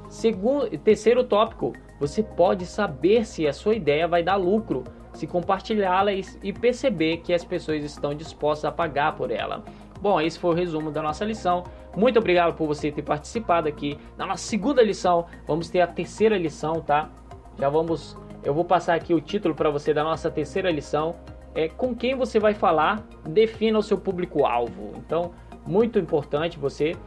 Segundo, 0.08 0.70
terceiro 0.78 1.24
tópico, 1.24 1.74
você 2.00 2.22
pode 2.22 2.66
saber 2.66 3.26
se 3.26 3.48
a 3.48 3.54
sua 3.54 3.76
ideia 3.76 4.08
vai 4.08 4.22
dar 4.24 4.36
lucro 4.36 4.84
se 5.14 5.28
compartilhá-la 5.28 6.12
e 6.14 6.52
perceber 6.52 7.18
que 7.18 7.34
as 7.34 7.46
pessoas 7.46 7.84
estão 7.84 8.14
dispostas 8.14 8.66
a 8.66 8.72
pagar 8.72 9.16
por 9.16 9.32
ela. 9.32 9.64
Bom, 10.04 10.20
esse 10.20 10.38
foi 10.38 10.52
o 10.52 10.54
resumo 10.54 10.92
da 10.92 11.02
nossa 11.02 11.24
lição. 11.24 11.64
Muito 11.96 12.20
obrigado 12.20 12.54
por 12.56 12.68
você 12.68 12.92
ter 12.92 13.04
participado 13.04 13.70
aqui. 13.70 13.98
Na 14.18 14.26
nossa 14.26 14.44
segunda 14.44 14.84
lição, 14.84 15.28
vamos 15.48 15.70
ter 15.70 15.80
a 15.80 15.88
terceira 15.88 16.38
lição, 16.38 16.82
tá? 16.82 17.10
Já 17.58 17.70
vamos, 17.70 18.18
eu 18.44 18.54
vou 18.54 18.66
passar 18.66 18.96
aqui 18.96 19.14
o 19.14 19.22
título 19.22 19.56
para 19.56 19.70
você 19.70 19.94
da 19.94 20.04
nossa 20.04 20.30
terceira 20.30 20.70
lição. 20.70 21.16
É 21.56 21.70
com 21.70 21.96
quem 21.96 22.16
você 22.16 22.38
vai 22.38 22.54
falar, 22.54 23.02
defina 23.24 23.80
o 23.80 23.82
seu 23.82 23.98
público-alvo. 23.98 24.92
Então, 24.98 25.32
muito 25.66 25.98
importante 25.98 26.60
você. 26.60 26.98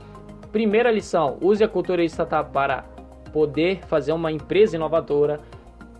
Primeira 0.50 0.90
lição, 0.90 1.36
use 1.42 1.62
a 1.62 1.68
cultura 1.68 2.02
estatal 2.02 2.46
para 2.46 2.86
poder 3.30 3.80
fazer 3.88 4.12
uma 4.12 4.32
empresa 4.32 4.74
inovadora. 4.74 5.38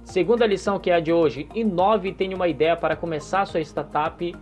Segunda 0.03 0.47
lição 0.47 0.79
que 0.79 0.91
é 0.91 0.95
a 0.95 1.01
de 1.01 1.13
hoje, 1.13 1.47
inove 1.55 2.09
e 2.09 2.15
tenha 2.15 2.35
uma 2.35 2.49
ideia 2.49 2.75
para 2.75 2.97
começar 2.97 3.45
sua 3.45 3.61
startup. 3.61 4.35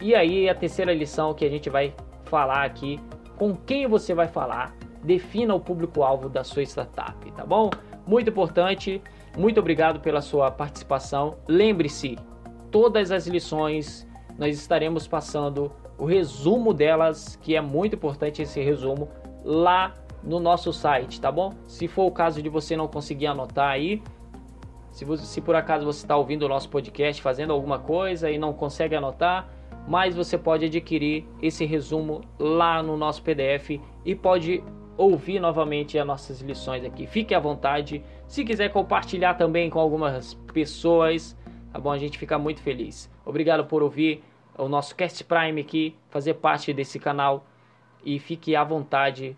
E 0.00 0.14
aí 0.14 0.48
a 0.48 0.54
terceira 0.54 0.92
lição 0.92 1.34
que 1.34 1.44
a 1.44 1.48
gente 1.48 1.70
vai 1.70 1.94
falar 2.24 2.64
aqui 2.64 3.00
com 3.36 3.54
quem 3.54 3.86
você 3.86 4.14
vai 4.14 4.28
falar, 4.28 4.74
defina 5.02 5.54
o 5.54 5.60
público-alvo 5.60 6.28
da 6.28 6.42
sua 6.42 6.62
startup, 6.62 7.30
tá 7.32 7.44
bom? 7.44 7.70
Muito 8.06 8.30
importante, 8.30 9.02
muito 9.36 9.60
obrigado 9.60 10.00
pela 10.00 10.20
sua 10.20 10.50
participação. 10.50 11.36
Lembre-se, 11.46 12.18
todas 12.70 13.10
as 13.10 13.26
lições 13.26 14.06
nós 14.38 14.58
estaremos 14.58 15.06
passando 15.06 15.70
o 15.98 16.04
resumo 16.04 16.74
delas, 16.74 17.36
que 17.36 17.54
é 17.54 17.60
muito 17.60 17.96
importante 17.96 18.42
esse 18.42 18.60
resumo, 18.60 19.08
lá 19.44 19.94
no 20.22 20.40
nosso 20.40 20.72
site, 20.72 21.20
tá 21.20 21.30
bom? 21.30 21.52
Se 21.66 21.86
for 21.86 22.04
o 22.04 22.10
caso 22.10 22.42
de 22.42 22.48
você 22.48 22.76
não 22.76 22.88
conseguir 22.88 23.26
anotar 23.26 23.70
aí, 23.70 24.02
se, 24.90 25.04
você, 25.04 25.24
se 25.24 25.40
por 25.40 25.54
acaso 25.54 25.84
você 25.84 26.04
está 26.04 26.16
ouvindo 26.16 26.44
o 26.44 26.48
nosso 26.48 26.68
podcast 26.68 27.20
fazendo 27.20 27.52
alguma 27.52 27.78
coisa 27.78 28.30
e 28.30 28.38
não 28.38 28.52
consegue 28.52 28.96
anotar, 28.96 29.48
mas 29.86 30.14
você 30.14 30.36
pode 30.36 30.64
adquirir 30.66 31.24
esse 31.40 31.64
resumo 31.64 32.22
lá 32.38 32.82
no 32.82 32.96
nosso 32.96 33.22
PDF 33.22 33.80
e 34.04 34.14
pode 34.14 34.62
ouvir 34.96 35.38
novamente 35.38 35.98
as 35.98 36.06
nossas 36.06 36.40
lições 36.40 36.84
aqui. 36.84 37.06
Fique 37.06 37.34
à 37.34 37.38
vontade. 37.38 38.02
Se 38.26 38.44
quiser 38.44 38.70
compartilhar 38.70 39.34
também 39.34 39.68
com 39.70 39.78
algumas 39.78 40.34
pessoas, 40.52 41.36
tá 41.72 41.78
bom? 41.78 41.92
A 41.92 41.98
gente 41.98 42.18
fica 42.18 42.38
muito 42.38 42.60
feliz. 42.62 43.10
Obrigado 43.24 43.66
por 43.66 43.82
ouvir 43.82 44.24
o 44.56 44.68
nosso 44.68 44.96
Cast 44.96 45.22
Prime 45.24 45.60
aqui, 45.60 45.94
fazer 46.08 46.34
parte 46.34 46.72
desse 46.72 46.98
canal 46.98 47.46
e 48.04 48.18
fique 48.18 48.56
à 48.56 48.64
vontade 48.64 49.36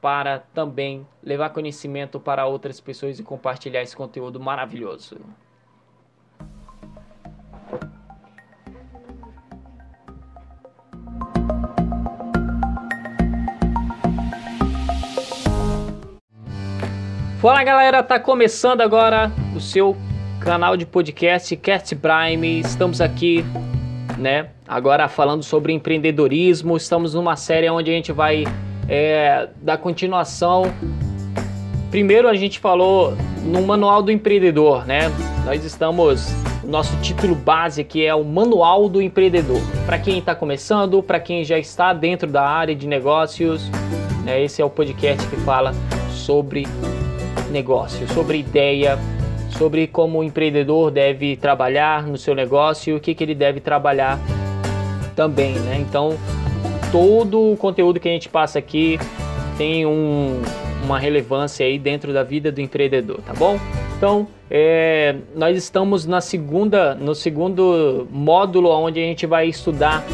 para 0.00 0.40
também 0.40 1.06
levar 1.22 1.50
conhecimento 1.50 2.20
para 2.20 2.46
outras 2.46 2.80
pessoas 2.80 3.18
e 3.18 3.22
compartilhar 3.22 3.82
esse 3.82 3.96
conteúdo 3.96 4.38
maravilhoso. 4.40 5.18
Fala 17.46 17.62
galera, 17.62 18.02
tá 18.02 18.18
começando 18.18 18.80
agora 18.80 19.30
o 19.54 19.60
seu 19.60 19.96
canal 20.40 20.76
de 20.76 20.84
podcast 20.84 21.54
Cast 21.54 21.94
Prime. 21.94 22.58
Estamos 22.58 23.00
aqui, 23.00 23.44
né? 24.18 24.48
Agora 24.66 25.08
falando 25.08 25.44
sobre 25.44 25.72
empreendedorismo. 25.72 26.76
Estamos 26.76 27.14
numa 27.14 27.36
série 27.36 27.70
onde 27.70 27.88
a 27.88 27.94
gente 27.94 28.10
vai 28.10 28.42
é, 28.88 29.48
dar 29.62 29.78
continuação. 29.78 30.64
Primeiro 31.88 32.26
a 32.26 32.34
gente 32.34 32.58
falou 32.58 33.16
no 33.44 33.62
Manual 33.62 34.02
do 34.02 34.10
Empreendedor, 34.10 34.84
né? 34.84 35.02
Nós 35.44 35.64
estamos 35.64 36.26
nosso 36.64 37.00
título 37.00 37.36
base 37.36 37.80
aqui 37.80 38.04
é 38.04 38.12
o 38.12 38.24
Manual 38.24 38.88
do 38.88 39.00
Empreendedor. 39.00 39.60
Para 39.86 40.00
quem 40.00 40.18
está 40.18 40.34
começando, 40.34 41.00
para 41.00 41.20
quem 41.20 41.44
já 41.44 41.56
está 41.56 41.92
dentro 41.92 42.28
da 42.28 42.42
área 42.42 42.74
de 42.74 42.88
negócios, 42.88 43.70
né? 44.24 44.42
esse 44.42 44.60
é 44.60 44.64
o 44.64 44.70
podcast 44.70 45.24
que 45.28 45.36
fala 45.36 45.72
sobre 46.10 46.66
negócio, 47.50 48.06
sobre 48.08 48.38
ideia, 48.38 48.98
sobre 49.50 49.86
como 49.86 50.18
o 50.18 50.24
empreendedor 50.24 50.90
deve 50.90 51.36
trabalhar 51.36 52.06
no 52.06 52.18
seu 52.18 52.34
negócio 52.34 52.92
e 52.92 52.96
o 52.96 53.00
que, 53.00 53.14
que 53.14 53.24
ele 53.24 53.34
deve 53.34 53.60
trabalhar 53.60 54.18
também, 55.14 55.54
né? 55.54 55.78
Então, 55.80 56.16
todo 56.92 57.52
o 57.52 57.56
conteúdo 57.56 57.98
que 57.98 58.08
a 58.08 58.12
gente 58.12 58.28
passa 58.28 58.58
aqui 58.58 58.98
tem 59.56 59.86
um, 59.86 60.42
uma 60.84 60.98
relevância 60.98 61.64
aí 61.64 61.78
dentro 61.78 62.12
da 62.12 62.22
vida 62.22 62.52
do 62.52 62.60
empreendedor, 62.60 63.20
tá 63.22 63.32
bom? 63.32 63.58
Então, 63.96 64.28
é, 64.50 65.16
nós 65.34 65.56
estamos 65.56 66.04
na 66.04 66.20
segunda, 66.20 66.94
no 66.94 67.14
segundo 67.14 68.06
módulo 68.10 68.70
onde 68.70 69.00
a 69.00 69.02
gente 69.02 69.26
vai 69.26 69.48
estudar 69.48 70.04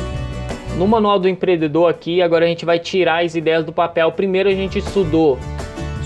no 0.77 0.87
manual 0.87 1.19
do 1.19 1.29
empreendedor 1.29 1.91
aqui. 1.91 2.23
Agora 2.23 2.45
a 2.45 2.49
gente 2.49 2.65
vai 2.65 2.79
tirar 2.79 3.25
as 3.25 3.35
ideias 3.35 3.65
do 3.65 3.73
papel. 3.73 4.11
Primeiro 4.13 4.49
a 4.49 4.55
gente 4.55 4.79
estudou 4.79 5.39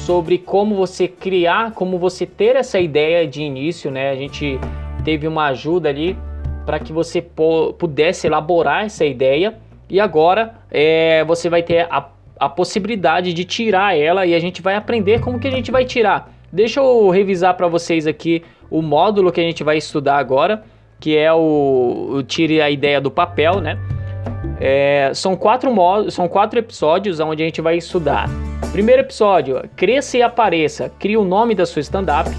sobre 0.06 0.38
como 0.38 0.76
você 0.76 1.08
criar, 1.08 1.72
como 1.72 1.98
você 1.98 2.24
ter 2.24 2.54
essa 2.54 2.78
ideia 2.78 3.26
de 3.26 3.42
início, 3.42 3.90
né? 3.90 4.10
A 4.10 4.14
gente 4.14 4.56
teve 5.04 5.26
uma 5.26 5.46
ajuda 5.46 5.88
ali 5.88 6.16
para 6.64 6.78
que 6.78 6.92
você 6.92 7.20
pudesse 7.76 8.28
elaborar 8.28 8.84
essa 8.84 9.04
ideia 9.04 9.58
e 9.90 9.98
agora 9.98 10.54
é, 10.70 11.24
você 11.24 11.50
vai 11.50 11.60
ter 11.60 11.88
a, 11.90 12.08
a 12.38 12.48
possibilidade 12.48 13.32
de 13.32 13.44
tirar 13.44 13.98
ela 13.98 14.24
e 14.24 14.32
a 14.32 14.38
gente 14.38 14.62
vai 14.62 14.76
aprender 14.76 15.20
como 15.20 15.40
que 15.40 15.48
a 15.48 15.50
gente 15.50 15.72
vai 15.72 15.84
tirar. 15.84 16.32
Deixa 16.52 16.78
eu 16.78 17.10
revisar 17.10 17.56
para 17.56 17.66
vocês 17.66 18.06
aqui 18.06 18.44
o 18.70 18.80
módulo 18.80 19.32
que 19.32 19.40
a 19.40 19.44
gente 19.44 19.64
vai 19.64 19.76
estudar 19.76 20.18
agora, 20.18 20.62
que 21.00 21.16
é 21.16 21.32
o, 21.32 22.10
o 22.12 22.22
tire 22.22 22.60
a 22.60 22.70
ideia 22.70 23.00
do 23.00 23.10
papel, 23.10 23.60
né? 23.60 23.76
É, 24.60 25.10
são 25.14 25.36
quatro 25.36 25.70
são 26.10 26.28
quatro 26.28 26.58
episódios 26.58 27.20
onde 27.20 27.42
a 27.42 27.46
gente 27.46 27.60
vai 27.60 27.76
estudar. 27.76 28.28
Primeiro 28.72 29.02
episódio, 29.02 29.62
cresça 29.76 30.18
e 30.18 30.22
apareça, 30.22 30.90
cria 30.98 31.20
o 31.20 31.24
nome 31.24 31.54
da 31.54 31.66
sua 31.66 31.80
stand-up. 31.80 32.30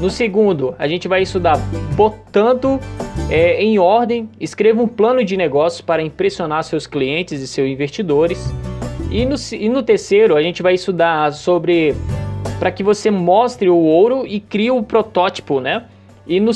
No 0.00 0.10
segundo, 0.10 0.74
a 0.78 0.86
gente 0.86 1.08
vai 1.08 1.22
estudar 1.22 1.58
botando 1.94 2.78
é, 3.30 3.62
em 3.62 3.78
ordem, 3.78 4.28
escreva 4.38 4.82
um 4.82 4.88
plano 4.88 5.24
de 5.24 5.36
negócio 5.36 5.82
para 5.84 6.02
impressionar 6.02 6.62
seus 6.64 6.86
clientes 6.86 7.40
e 7.40 7.46
seus 7.46 7.68
investidores. 7.68 8.52
E 9.10 9.24
no, 9.24 9.36
e 9.52 9.68
no 9.68 9.82
terceiro, 9.82 10.36
a 10.36 10.42
gente 10.42 10.62
vai 10.62 10.74
estudar 10.74 11.32
sobre 11.32 11.94
para 12.58 12.70
que 12.70 12.82
você 12.82 13.10
mostre 13.10 13.68
o 13.68 13.76
ouro 13.76 14.26
e 14.26 14.40
crie 14.40 14.70
o 14.70 14.82
protótipo, 14.82 15.60
né? 15.60 15.84
E 16.26 16.40
no, 16.40 16.50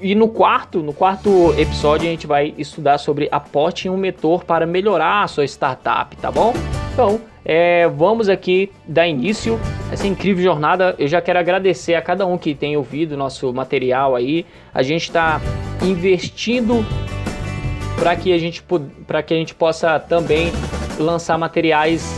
e 0.00 0.14
no 0.14 0.28
quarto, 0.28 0.82
no 0.82 0.92
quarto 0.92 1.52
episódio, 1.58 2.06
a 2.06 2.10
gente 2.10 2.26
vai 2.26 2.54
estudar 2.56 2.98
sobre 2.98 3.28
aporte 3.30 3.88
em 3.88 3.90
um 3.90 3.96
mentor 3.96 4.44
para 4.44 4.64
melhorar 4.64 5.24
a 5.24 5.26
sua 5.26 5.44
startup, 5.44 6.16
tá 6.16 6.30
bom? 6.30 6.54
Então, 6.92 7.20
é, 7.44 7.88
vamos 7.88 8.28
aqui 8.28 8.70
dar 8.86 9.08
início 9.08 9.58
a 9.90 9.94
essa 9.94 10.06
incrível 10.06 10.44
jornada. 10.44 10.94
Eu 10.96 11.08
já 11.08 11.20
quero 11.20 11.38
agradecer 11.38 11.94
a 11.94 12.02
cada 12.02 12.24
um 12.24 12.38
que 12.38 12.54
tem 12.54 12.76
ouvido 12.76 13.16
nosso 13.16 13.52
material 13.52 14.14
aí. 14.14 14.46
A 14.72 14.82
gente 14.82 15.02
está 15.02 15.40
investindo 15.82 16.86
para 17.98 18.14
que 18.14 18.32
a 18.32 18.38
gente 18.38 18.62
para 19.06 19.22
que 19.22 19.34
a 19.34 19.36
gente 19.36 19.54
possa 19.54 19.98
também 19.98 20.52
lançar 20.98 21.36
materiais 21.36 22.16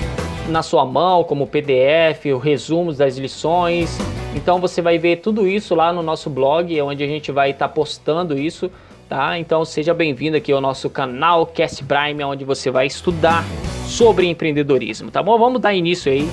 na 0.48 0.62
sua 0.62 0.84
mão, 0.84 1.24
como 1.24 1.46
PDF, 1.46 2.24
resumos 2.42 2.98
das 2.98 3.16
lições, 3.16 3.98
então 4.38 4.60
você 4.60 4.80
vai 4.80 4.98
ver 4.98 5.16
tudo 5.16 5.48
isso 5.48 5.74
lá 5.74 5.92
no 5.92 6.00
nosso 6.00 6.30
blog, 6.30 6.80
onde 6.80 7.02
a 7.02 7.06
gente 7.08 7.32
vai 7.32 7.50
estar 7.50 7.66
tá 7.66 7.74
postando 7.74 8.38
isso, 8.38 8.70
tá? 9.08 9.36
Então 9.36 9.64
seja 9.64 9.92
bem-vindo 9.92 10.36
aqui 10.36 10.52
ao 10.52 10.60
nosso 10.60 10.88
canal 10.88 11.44
Cast 11.44 11.82
Prime, 11.82 12.22
onde 12.22 12.44
você 12.44 12.70
vai 12.70 12.86
estudar 12.86 13.44
sobre 13.84 14.26
empreendedorismo, 14.26 15.10
tá 15.10 15.20
bom? 15.24 15.36
Vamos 15.36 15.60
dar 15.60 15.74
início 15.74 16.12
aí. 16.12 16.30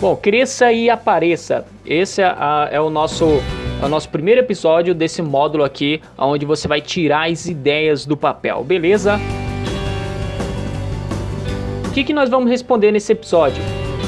Bom, 0.00 0.16
cresça 0.16 0.72
e 0.72 0.90
apareça. 0.90 1.64
Esse 1.84 2.20
é, 2.20 2.24
a, 2.24 2.68
é 2.72 2.80
o 2.80 2.90
nosso 2.90 3.40
é 3.80 3.86
o 3.86 3.88
nosso 3.88 4.08
primeiro 4.08 4.40
episódio 4.40 4.92
desse 4.92 5.22
módulo 5.22 5.62
aqui, 5.62 6.02
onde 6.18 6.44
você 6.44 6.66
vai 6.66 6.80
tirar 6.80 7.30
as 7.30 7.46
ideias 7.46 8.04
do 8.04 8.16
papel, 8.16 8.64
beleza? 8.64 9.20
Que, 11.96 12.04
que 12.04 12.12
nós 12.12 12.28
vamos 12.28 12.50
responder 12.50 12.92
nesse 12.92 13.12
episódio? 13.12 13.62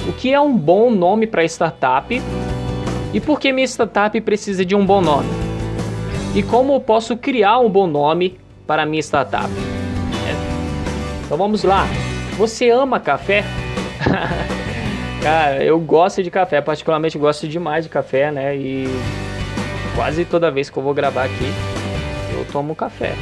O 0.07 0.13
que 0.13 0.35
é 0.35 0.39
um 0.39 0.55
bom 0.55 0.91
nome 0.91 1.27
para 1.27 1.43
startup? 1.47 2.21
E 3.15 3.19
por 3.19 3.41
que 3.41 3.51
minha 3.51 3.67
startup 3.67 4.21
precisa 4.21 4.63
de 4.63 4.77
um 4.77 4.85
bom 4.85 5.01
nome? 5.01 5.31
E 6.35 6.43
como 6.43 6.75
eu 6.75 6.81
posso 6.81 7.17
criar 7.17 7.59
um 7.61 7.71
bom 7.71 7.87
nome 7.87 8.39
para 8.67 8.85
minha 8.85 9.01
startup? 9.01 9.49
É. 9.49 11.25
Então 11.25 11.39
vamos 11.39 11.65
lá. 11.65 11.87
Você 12.37 12.69
ama 12.69 13.01
café? 13.01 13.43
Cara, 15.23 15.65
eu 15.65 15.81
gosto 15.81 16.23
de 16.23 16.31
café, 16.31 16.61
particularmente 16.61 17.17
gosto 17.17 17.49
demais 17.49 17.85
de 17.85 17.91
café, 17.91 18.31
né? 18.31 18.55
E 18.55 18.85
quase 19.97 20.27
toda 20.27 20.51
vez 20.51 20.69
que 20.69 20.77
eu 20.77 20.83
vou 20.83 20.93
gravar 20.93 21.25
aqui, 21.25 21.51
eu 22.35 22.45
tomo 22.53 22.77
café. 22.77 23.15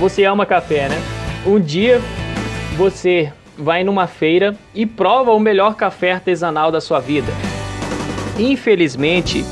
Você 0.00 0.24
ama 0.24 0.46
café, 0.46 0.88
né? 0.88 1.21
Um 1.44 1.58
dia 1.58 2.00
você 2.76 3.32
vai 3.58 3.82
numa 3.82 4.06
feira 4.06 4.56
e 4.72 4.86
prova 4.86 5.32
o 5.32 5.40
melhor 5.40 5.74
café 5.74 6.12
artesanal 6.12 6.70
da 6.70 6.80
sua 6.80 7.00
vida. 7.00 7.32
Infelizmente, 8.38 9.44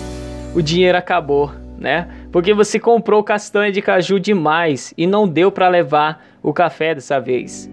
o 0.55 0.63
dinheiro 0.63 0.97
acabou, 0.97 1.51
né? 1.77 2.09
Porque 2.31 2.55
você 2.55 2.79
comprou 2.79 3.25
castanha 3.25 3.73
de 3.73 3.83
caju 3.83 4.21
demais 4.21 4.95
e 4.97 5.05
não 5.05 5.27
deu 5.27 5.51
para 5.51 5.67
levar 5.67 6.25
o 6.41 6.53
café 6.53 6.95
dessa 6.95 7.19
vez. 7.19 7.69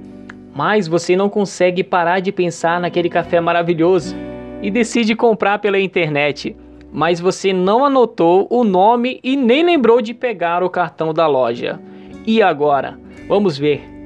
Mas 0.51 0.87
você 0.87 1.15
não 1.15 1.29
consegue 1.29 1.83
parar 1.83 2.19
de 2.19 2.31
pensar 2.31 2.81
naquele 2.81 3.09
café 3.09 3.39
maravilhoso 3.39 4.15
e 4.63 4.71
decide 4.71 5.13
comprar 5.13 5.59
pela 5.59 5.79
internet. 5.79 6.57
Mas 6.91 7.19
você 7.19 7.53
não 7.53 7.85
anotou 7.85 8.47
o 8.49 8.63
nome 8.63 9.19
e 9.23 9.35
nem 9.35 9.63
lembrou 9.63 10.01
de 10.01 10.15
pegar 10.15 10.63
o 10.63 10.71
cartão 10.71 11.13
da 11.13 11.27
loja. 11.27 11.79
E 12.25 12.41
agora? 12.41 12.97
Vamos 13.27 13.59
ver 13.59 13.96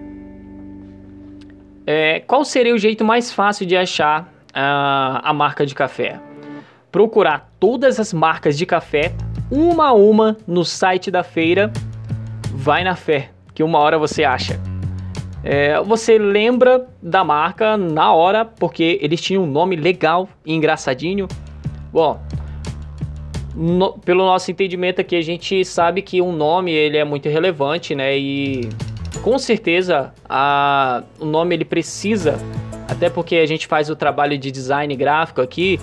é, 1.92 2.22
qual 2.22 2.46
seria 2.46 2.74
o 2.74 2.78
jeito 2.78 3.04
mais 3.04 3.34
fácil 3.34 3.66
de 3.66 3.76
achar 3.76 4.32
a, 4.54 5.30
a 5.30 5.34
marca 5.34 5.66
de 5.66 5.76
café? 5.76 6.22
Procurar 6.90 7.52
todas 7.60 8.00
as 8.00 8.14
marcas 8.14 8.58
de 8.58 8.66
café, 8.66 9.14
uma 9.52 9.88
a 9.88 9.94
uma, 9.94 10.38
no 10.48 10.64
site 10.64 11.12
da 11.12 11.22
feira. 11.22 11.70
Vai 12.54 12.86
na 12.86 12.96
fé, 12.96 13.32
que 13.54 13.62
uma 13.62 13.80
hora 13.80 13.98
você 13.98 14.24
acha. 14.24 14.58
É, 15.44 15.82
você 15.82 16.18
lembra 16.18 16.88
da 17.02 17.26
marca 17.26 17.76
na 17.76 18.14
hora, 18.14 18.46
porque 18.46 18.98
eles 19.02 19.20
tinham 19.20 19.44
um 19.44 19.48
nome 19.48 19.76
legal 19.76 20.30
e 20.46 20.54
engraçadinho. 20.54 21.28
Bom, 21.92 22.22
no, 23.54 24.00
pelo 24.00 24.24
nosso 24.24 24.50
entendimento 24.50 25.02
aqui, 25.02 25.18
a 25.18 25.22
gente 25.22 25.66
sabe 25.66 26.02
que 26.02 26.22
um 26.22 26.32
nome 26.32 26.72
ele 26.72 26.98
é 26.98 27.04
muito 27.04 27.28
relevante, 27.28 27.94
né? 27.94 28.18
E 28.18 28.70
com 29.20 29.38
certeza 29.38 30.14
a, 30.28 31.04
o 31.20 31.26
nome 31.26 31.56
ele 31.56 31.66
precisa, 31.66 32.38
até 32.88 33.10
porque 33.10 33.36
a 33.38 33.46
gente 33.46 33.68
faz 33.68 33.90
o 33.90 33.96
trabalho 33.96 34.38
de 34.38 34.52
design 34.52 34.96
gráfico 34.96 35.42
aqui, 35.42 35.80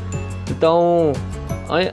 então 0.51 1.13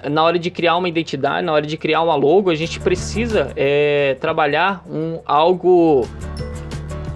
na 0.10 0.24
hora 0.24 0.39
de 0.39 0.50
criar 0.50 0.78
uma 0.78 0.88
identidade, 0.88 1.45
na 1.45 1.52
hora 1.52 1.65
de 1.65 1.78
criar 1.78 2.02
uma 2.02 2.15
logo, 2.15 2.50
a 2.50 2.56
gente 2.56 2.80
precisa 2.80 3.52
é, 3.56 4.15
trabalhar 4.19 4.84
um, 4.89 5.19
algo 5.26 6.08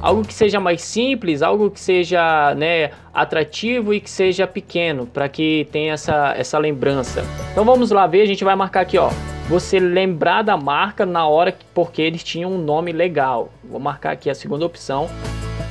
algo 0.01 0.25
que 0.25 0.33
seja 0.33 0.59
mais 0.59 0.81
simples, 0.81 1.41
algo 1.41 1.69
que 1.69 1.79
seja 1.79 2.53
né, 2.55 2.91
atrativo 3.13 3.93
e 3.93 3.99
que 3.99 4.09
seja 4.09 4.47
pequeno, 4.47 5.05
para 5.05 5.27
que 5.27 5.67
tenha 5.71 5.93
essa, 5.93 6.33
essa 6.37 6.57
lembrança. 6.57 7.23
Então 7.51 7.65
vamos 7.65 7.91
lá 7.91 8.07
ver, 8.07 8.21
a 8.21 8.25
gente 8.25 8.43
vai 8.43 8.55
marcar 8.55 8.81
aqui, 8.81 8.97
ó, 8.97 9.09
você 9.49 9.79
lembrar 9.79 10.41
da 10.41 10.55
marca 10.55 11.05
na 11.05 11.27
hora 11.27 11.53
porque 11.73 12.01
eles 12.01 12.23
tinham 12.23 12.51
um 12.51 12.57
nome 12.57 12.91
legal. 12.91 13.49
Vou 13.69 13.79
marcar 13.79 14.11
aqui 14.11 14.31
a 14.31 14.35
segunda 14.35 14.65
opção. 14.65 15.07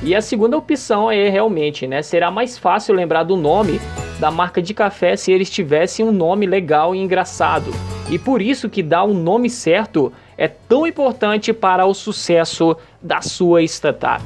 E 0.01 0.15
a 0.15 0.21
segunda 0.21 0.57
opção 0.57 1.11
é 1.11 1.27
realmente, 1.27 1.85
né? 1.85 2.01
Será 2.01 2.31
mais 2.31 2.57
fácil 2.57 2.95
lembrar 2.95 3.23
do 3.23 3.35
nome 3.35 3.81
da 4.17 4.31
marca 4.31 4.61
de 4.61 4.73
café 4.73 5.17
se 5.17 5.33
eles 5.33 5.49
tivessem 5.49 6.05
um 6.05 6.11
nome 6.11 6.45
legal 6.45 6.95
e 6.95 6.99
engraçado. 6.99 7.71
E 8.09 8.17
por 8.17 8.41
isso 8.41 8.69
que 8.69 8.81
dar 8.81 9.03
um 9.03 9.13
nome 9.13 9.49
certo 9.49 10.13
é 10.37 10.47
tão 10.47 10.87
importante 10.87 11.51
para 11.51 11.85
o 11.85 11.93
sucesso 11.93 12.75
da 13.01 13.21
sua 13.21 13.61
startup. 13.63 14.23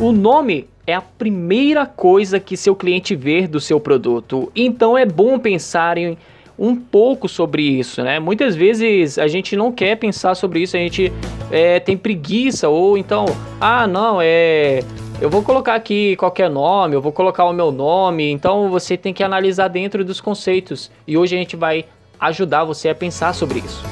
O 0.00 0.12
nome 0.12 0.66
é 0.86 0.94
a 0.94 1.02
primeira 1.02 1.84
coisa 1.84 2.40
que 2.40 2.56
seu 2.56 2.74
cliente 2.74 3.14
vê 3.14 3.46
do 3.46 3.60
seu 3.60 3.78
produto. 3.78 4.50
Então 4.56 4.96
é 4.96 5.04
bom 5.04 5.38
pensar 5.38 5.98
em 5.98 6.16
um 6.58 6.74
pouco 6.74 7.28
sobre 7.28 7.62
isso, 7.62 8.02
né? 8.02 8.18
Muitas 8.18 8.56
vezes 8.56 9.18
a 9.18 9.28
gente 9.28 9.54
não 9.56 9.70
quer 9.70 9.96
pensar 9.96 10.34
sobre 10.34 10.60
isso, 10.60 10.76
a 10.76 10.80
gente 10.80 11.12
é, 11.50 11.78
tem 11.78 11.96
preguiça 11.96 12.68
ou 12.68 12.98
então, 12.98 13.26
ah, 13.60 13.86
não, 13.86 14.18
é, 14.20 14.82
eu 15.20 15.30
vou 15.30 15.42
colocar 15.42 15.74
aqui 15.74 16.16
qualquer 16.16 16.50
nome, 16.50 16.96
eu 16.96 17.00
vou 17.00 17.12
colocar 17.12 17.44
o 17.44 17.52
meu 17.52 17.70
nome. 17.70 18.30
Então 18.30 18.70
você 18.70 18.96
tem 18.96 19.14
que 19.14 19.22
analisar 19.22 19.68
dentro 19.68 20.04
dos 20.04 20.20
conceitos 20.20 20.90
e 21.06 21.16
hoje 21.16 21.36
a 21.36 21.38
gente 21.38 21.56
vai 21.56 21.84
ajudar 22.18 22.64
você 22.64 22.88
a 22.88 22.94
pensar 22.94 23.32
sobre 23.34 23.60
isso. 23.60 23.84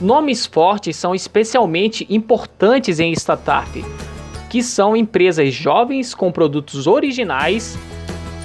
Nomes 0.00 0.46
fortes 0.46 0.96
são 0.96 1.14
especialmente 1.14 2.04
importantes 2.10 2.98
em 2.98 3.12
startup 3.12 3.84
que 4.52 4.62
são 4.62 4.94
empresas 4.94 5.54
jovens 5.54 6.14
com 6.14 6.30
produtos 6.30 6.86
originais. 6.86 7.78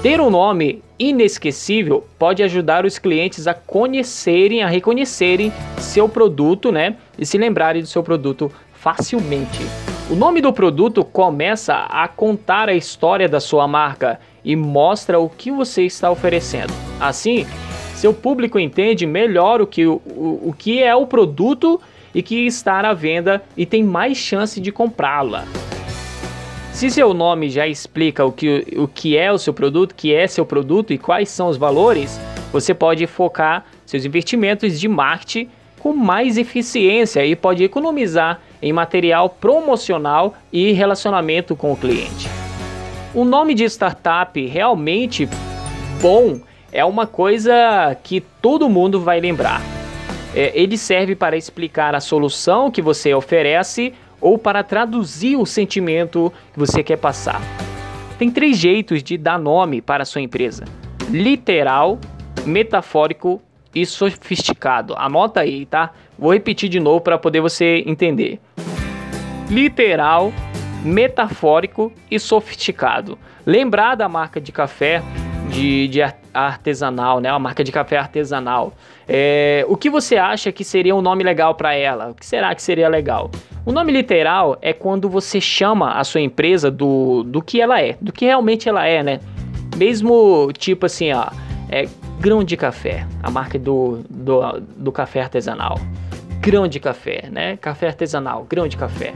Ter 0.01 0.21
um 0.21 0.29
nome 0.29 0.81
inesquecível 0.99 2.05
pode 2.17 2.43
ajudar 2.43 2.85
os 2.85 2.97
clientes 2.97 3.47
a 3.47 3.53
conhecerem, 3.53 4.63
a 4.63 4.67
reconhecerem 4.67 5.51
seu 5.77 6.07
produto, 6.09 6.71
né? 6.71 6.95
E 7.17 7.25
se 7.25 7.37
lembrarem 7.37 7.81
do 7.81 7.87
seu 7.87 8.03
produto 8.03 8.51
facilmente. 8.73 9.59
O 10.09 10.15
nome 10.15 10.39
do 10.39 10.53
produto 10.53 11.03
começa 11.03 11.75
a 11.89 12.07
contar 12.07 12.69
a 12.69 12.73
história 12.73 13.27
da 13.27 13.39
sua 13.39 13.67
marca 13.67 14.19
e 14.43 14.55
mostra 14.55 15.19
o 15.19 15.29
que 15.29 15.51
você 15.51 15.83
está 15.83 16.09
oferecendo. 16.09 16.73
Assim, 16.99 17.45
seu 17.93 18.13
público 18.13 18.57
entende 18.57 19.05
melhor 19.05 19.59
o 19.59 19.67
que, 19.67 19.85
o, 19.85 20.01
o 20.05 20.55
que 20.57 20.81
é 20.81 20.95
o 20.95 21.05
produto 21.05 21.81
e 22.15 22.21
que 22.21 22.47
está 22.47 22.79
à 22.79 22.93
venda 22.93 23.43
e 23.57 23.65
tem 23.65 23.83
mais 23.83 24.17
chance 24.17 24.61
de 24.61 24.71
comprá-la. 24.71 25.45
Se 26.77 26.91
seu 26.91 27.11
nome 27.11 27.49
já 27.49 27.65
explica 27.65 28.23
o 28.23 28.31
que, 28.31 28.67
o 28.77 28.87
que 28.87 29.17
é 29.17 29.33
o 29.33 29.39
seu 29.39 29.51
produto, 29.51 29.95
que 29.95 30.13
é 30.13 30.27
seu 30.27 30.45
produto 30.45 30.93
e 30.93 30.97
quais 30.99 31.27
são 31.27 31.47
os 31.47 31.57
valores, 31.57 32.19
você 32.51 32.71
pode 32.71 33.07
focar 33.07 33.65
seus 33.83 34.05
investimentos 34.05 34.79
de 34.79 34.87
marketing 34.87 35.49
com 35.79 35.91
mais 35.91 36.37
eficiência 36.37 37.25
e 37.25 37.35
pode 37.35 37.63
economizar 37.63 38.41
em 38.61 38.71
material 38.71 39.27
promocional 39.27 40.35
e 40.53 40.71
relacionamento 40.71 41.55
com 41.55 41.71
o 41.71 41.75
cliente. 41.75 42.29
O 43.11 43.25
nome 43.25 43.55
de 43.55 43.63
startup 43.63 44.39
realmente 44.45 45.27
bom 45.99 46.39
é 46.71 46.85
uma 46.85 47.07
coisa 47.07 47.97
que 48.03 48.21
todo 48.21 48.69
mundo 48.69 49.01
vai 49.01 49.19
lembrar. 49.19 49.63
É, 50.35 50.51
ele 50.53 50.77
serve 50.77 51.15
para 51.15 51.35
explicar 51.35 51.95
a 51.95 51.99
solução 51.99 52.69
que 52.69 52.83
você 52.83 53.15
oferece 53.15 53.95
ou 54.19 54.37
para 54.37 54.63
traduzir 54.63 55.37
o 55.37 55.45
sentimento 55.45 56.31
que 56.53 56.59
você 56.59 56.83
quer 56.83 56.97
passar. 56.97 57.41
Tem 58.17 58.31
três 58.31 58.57
jeitos 58.57 59.03
de 59.03 59.17
dar 59.17 59.37
nome 59.37 59.81
para 59.81 60.03
a 60.03 60.05
sua 60.05 60.21
empresa: 60.21 60.65
literal, 61.09 61.99
metafórico 62.45 63.41
e 63.73 63.85
sofisticado. 63.85 64.95
Anota 64.97 65.41
aí, 65.41 65.65
tá? 65.65 65.91
Vou 66.17 66.33
repetir 66.33 66.69
de 66.69 66.79
novo 66.79 67.01
para 67.01 67.17
poder 67.17 67.41
você 67.41 67.83
entender. 67.85 68.39
Literal, 69.49 70.33
metafórico 70.83 71.91
e 72.09 72.19
sofisticado. 72.19 73.17
Lembrar 73.45 73.95
da 73.95 74.09
marca 74.09 74.41
de 74.41 74.51
café 74.51 75.01
de, 75.49 75.87
de 75.87 76.01
artesanal, 76.33 77.19
né? 77.19 77.31
Uma 77.31 77.39
marca 77.39 77.63
de 77.63 77.71
café 77.71 77.97
artesanal. 77.97 78.73
É, 79.07 79.65
o 79.69 79.77
que 79.77 79.89
você 79.89 80.17
acha 80.17 80.51
que 80.51 80.63
seria 80.63 80.93
um 80.93 81.01
nome 81.01 81.23
legal 81.23 81.55
para 81.55 81.73
ela? 81.73 82.09
O 82.09 82.13
que 82.13 82.25
será 82.25 82.53
que 82.53 82.61
seria 82.61 82.89
legal? 82.89 83.31
O 83.65 83.71
nome 83.71 83.91
literal 83.91 84.57
é 84.61 84.73
quando 84.73 85.09
você 85.09 85.39
chama 85.39 85.93
a 85.93 86.03
sua 86.03 86.21
empresa 86.21 86.69
do, 86.69 87.23
do 87.23 87.41
que 87.41 87.61
ela 87.61 87.81
é, 87.81 87.95
do 88.01 88.11
que 88.11 88.25
realmente 88.25 88.67
ela 88.67 88.85
é, 88.85 89.01
né? 89.01 89.19
Mesmo 89.77 90.51
tipo 90.57 90.85
assim, 90.85 91.13
ó, 91.13 91.27
é 91.69 91.87
grão 92.19 92.43
de 92.43 92.57
café, 92.57 93.05
a 93.23 93.29
marca 93.29 93.57
do, 93.57 93.99
do, 94.09 94.41
do 94.75 94.91
café 94.91 95.21
artesanal. 95.21 95.79
Grão 96.41 96.67
de 96.67 96.79
café, 96.79 97.29
né? 97.31 97.57
Café 97.57 97.87
artesanal, 97.87 98.45
grão 98.49 98.67
de 98.67 98.75
café. 98.75 99.13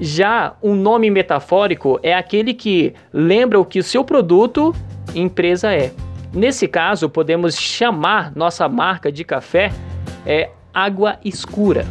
Já 0.00 0.54
um 0.62 0.74
nome 0.74 1.10
metafórico 1.10 2.00
é 2.02 2.14
aquele 2.14 2.54
que 2.54 2.94
lembra 3.12 3.60
o 3.60 3.64
que 3.64 3.78
o 3.78 3.82
seu 3.82 4.02
produto 4.02 4.74
empresa 5.14 5.72
é. 5.72 5.92
Nesse 6.34 6.66
caso, 6.66 7.10
podemos 7.10 7.56
chamar 7.56 8.34
nossa 8.34 8.66
marca 8.66 9.12
de 9.12 9.22
café 9.22 9.70
é 10.24 10.48
água 10.72 11.18
escura. 11.22 11.84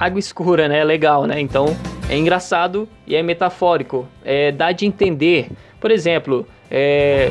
Água 0.00 0.18
escura, 0.18 0.66
né? 0.66 0.82
Legal, 0.82 1.26
né? 1.26 1.38
Então 1.38 1.76
é 2.08 2.16
engraçado 2.16 2.88
e 3.06 3.14
é 3.14 3.22
metafórico. 3.22 4.06
É, 4.24 4.50
dá 4.50 4.72
de 4.72 4.86
entender. 4.86 5.50
Por 5.78 5.90
exemplo, 5.90 6.46
é, 6.70 7.30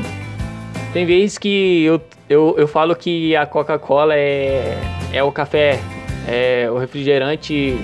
tem 0.93 1.03
vezes 1.03 1.39
que 1.39 1.83
eu, 1.83 2.01
eu, 2.29 2.55
eu 2.59 2.67
falo 2.67 2.95
que 2.95 3.35
a 3.35 3.47
Coca-Cola 3.47 4.13
é, 4.15 4.77
é 5.11 5.23
o 5.23 5.31
café, 5.31 5.79
é 6.27 6.69
o 6.69 6.77
refrigerante 6.77 7.75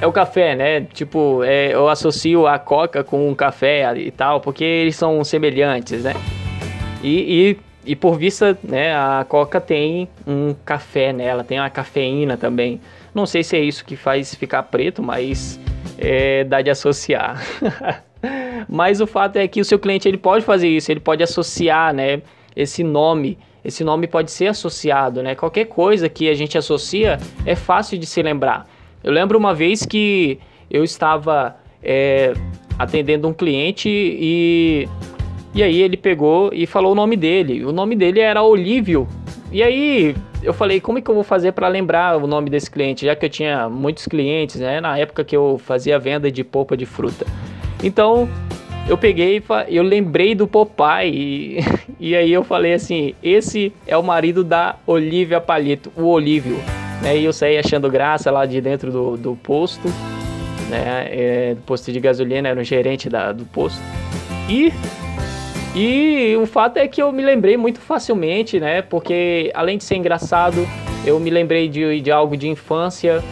é 0.00 0.06
o 0.06 0.12
café, 0.12 0.54
né? 0.54 0.80
Tipo, 0.92 1.42
é, 1.44 1.74
eu 1.74 1.88
associo 1.88 2.46
a 2.46 2.58
coca 2.58 3.04
com 3.04 3.30
o 3.30 3.36
café 3.36 3.92
e 3.98 4.10
tal, 4.10 4.40
porque 4.40 4.64
eles 4.64 4.96
são 4.96 5.22
semelhantes, 5.24 6.04
né? 6.04 6.14
E, 7.02 7.56
e, 7.84 7.92
e, 7.92 7.96
por 7.96 8.18
vista, 8.18 8.58
né, 8.62 8.94
a 8.94 9.24
coca 9.28 9.60
tem 9.60 10.08
um 10.26 10.54
café 10.64 11.12
nela, 11.12 11.42
tem 11.42 11.58
uma 11.58 11.70
cafeína 11.70 12.36
também. 12.36 12.80
Não 13.14 13.26
sei 13.26 13.42
se 13.42 13.56
é 13.56 13.60
isso 13.60 13.84
que 13.84 13.96
faz 13.96 14.34
ficar 14.34 14.62
preto, 14.64 15.02
mas 15.02 15.58
é, 15.98 16.44
dá 16.44 16.62
de 16.62 16.70
associar. 16.70 17.42
mas 18.68 19.00
o 19.00 19.06
fato 19.06 19.36
é 19.36 19.48
que 19.48 19.60
o 19.60 19.64
seu 19.64 19.78
cliente 19.78 20.06
ele 20.06 20.18
pode 20.18 20.44
fazer 20.44 20.68
isso, 20.68 20.90
ele 20.90 21.00
pode 21.00 21.22
associar, 21.22 21.94
né, 21.94 22.22
esse 22.54 22.84
nome. 22.84 23.38
Esse 23.64 23.84
nome 23.84 24.06
pode 24.06 24.30
ser 24.30 24.46
associado, 24.46 25.22
né? 25.22 25.34
Qualquer 25.34 25.66
coisa 25.66 26.08
que 26.08 26.30
a 26.30 26.34
gente 26.34 26.56
associa 26.56 27.18
é 27.44 27.54
fácil 27.54 27.98
de 27.98 28.06
se 28.06 28.22
lembrar. 28.22 28.66
Eu 29.04 29.12
lembro 29.12 29.38
uma 29.38 29.54
vez 29.54 29.84
que 29.84 30.38
eu 30.70 30.82
estava 30.82 31.56
é, 31.82 32.32
atendendo 32.78 33.28
um 33.28 33.34
cliente 33.34 33.88
e, 33.88 34.88
e 35.54 35.62
aí 35.62 35.82
ele 35.82 35.96
pegou 35.96 36.50
e 36.52 36.66
falou 36.66 36.92
o 36.92 36.94
nome 36.94 37.16
dele. 37.16 37.64
O 37.64 37.72
nome 37.72 37.96
dele 37.96 38.20
era 38.20 38.42
Olívio. 38.42 39.08
E 39.50 39.62
aí 39.62 40.14
eu 40.42 40.54
falei, 40.54 40.80
como 40.80 40.98
é 40.98 41.02
que 41.02 41.10
eu 41.10 41.14
vou 41.14 41.24
fazer 41.24 41.52
para 41.52 41.68
lembrar 41.68 42.16
o 42.16 42.26
nome 42.26 42.48
desse 42.48 42.70
cliente, 42.70 43.04
já 43.04 43.16
que 43.16 43.26
eu 43.26 43.30
tinha 43.30 43.68
muitos 43.68 44.06
clientes, 44.06 44.56
né, 44.56 44.80
na 44.80 44.96
época 44.96 45.24
que 45.24 45.36
eu 45.36 45.60
fazia 45.64 45.98
venda 45.98 46.30
de 46.30 46.44
polpa 46.44 46.76
de 46.76 46.86
fruta. 46.86 47.26
Então, 47.82 48.28
eu 48.88 48.96
peguei 48.96 49.42
eu 49.68 49.82
lembrei 49.82 50.34
do 50.34 50.46
Popeye 50.46 51.10
e, 51.12 51.58
e 52.12 52.16
aí 52.16 52.32
eu 52.32 52.44
falei 52.44 52.74
assim, 52.74 53.14
esse 53.22 53.72
é 53.86 53.96
o 53.96 54.02
marido 54.02 54.44
da 54.44 54.76
Olivia 54.86 55.40
Palito, 55.40 55.92
o 55.96 56.04
Olívio. 56.04 56.56
Né, 57.02 57.18
e 57.18 57.24
eu 57.24 57.32
saí 57.32 57.58
achando 57.58 57.90
graça 57.90 58.30
lá 58.30 58.46
de 58.46 58.60
dentro 58.60 58.92
do, 58.92 59.16
do 59.16 59.36
posto, 59.36 59.88
né? 60.68 61.08
É, 61.10 61.54
do 61.54 61.62
posto 61.62 61.90
de 61.90 61.98
gasolina, 61.98 62.48
era 62.48 62.60
o 62.60 62.64
gerente 62.64 63.08
da, 63.08 63.32
do 63.32 63.44
posto. 63.46 63.80
E, 64.48 64.72
e 65.74 66.36
o 66.36 66.46
fato 66.46 66.78
é 66.78 66.88
que 66.88 67.00
eu 67.00 67.12
me 67.12 67.22
lembrei 67.22 67.56
muito 67.56 67.80
facilmente, 67.80 68.58
né? 68.58 68.82
Porque 68.82 69.52
além 69.54 69.78
de 69.78 69.84
ser 69.84 69.96
engraçado, 69.96 70.66
eu 71.06 71.18
me 71.20 71.30
lembrei 71.30 71.68
de, 71.68 72.00
de 72.00 72.10
algo 72.10 72.36
de 72.36 72.48
infância, 72.48 73.22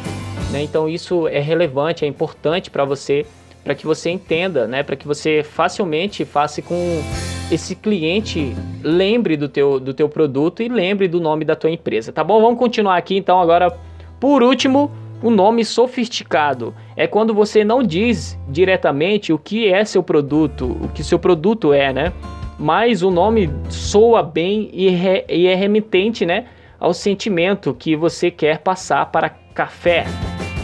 né? 0.53 0.63
Então 0.63 0.89
isso 0.89 1.27
é 1.27 1.41
relevante, 1.41 2.05
é 2.05 2.09
importante 2.09 2.71
para 2.71 2.85
você, 2.85 3.27
para 3.65 3.75
que 3.75 3.85
você 3.85 4.11
entenda, 4.11 4.69
né? 4.69 4.85
Para 4.85 4.95
que 4.95 5.07
você 5.07 5.43
facilmente 5.43 6.25
faça 6.25 6.63
com 6.63 7.03
esse 7.51 7.75
cliente 7.75 8.55
lembre 8.83 9.37
do 9.37 9.49
teu, 9.49 9.81
do 9.81 9.93
teu 9.93 10.09
produto 10.09 10.63
e 10.63 10.69
lembre 10.69 11.09
do 11.09 11.21
nome 11.21 11.45
da 11.45 11.57
tua 11.57 11.71
empresa, 11.71 12.13
tá 12.13 12.23
bom? 12.23 12.41
Vamos 12.41 12.59
continuar 12.59 12.97
aqui 12.97 13.17
então 13.17 13.41
agora. 13.41 13.77
Por 14.21 14.43
último, 14.43 14.91
o 15.23 15.31
nome 15.31 15.65
sofisticado 15.65 16.75
é 16.97 17.07
quando 17.07 17.35
você 17.35 17.65
não 17.65 17.83
diz 17.83 18.39
diretamente 18.49 19.33
o 19.33 19.39
que 19.39 19.73
é 19.73 19.85
seu 19.85 20.03
produto, 20.03 20.77
o 20.81 20.89
que 20.89 21.03
seu 21.03 21.19
produto 21.19 21.73
é, 21.73 21.93
né? 21.93 22.13
Mas 22.59 23.03
o 23.03 23.11
nome 23.11 23.51
soa 23.69 24.23
bem 24.23 24.71
e, 24.73 24.89
re, 24.89 25.25
e 25.29 25.47
é 25.47 25.55
remitente, 25.55 26.27
né, 26.27 26.47
ao 26.79 26.93
sentimento 26.93 27.75
que 27.75 27.95
você 27.97 28.31
quer 28.31 28.59
passar 28.59 29.07
para 29.07 29.29
café. 29.55 30.07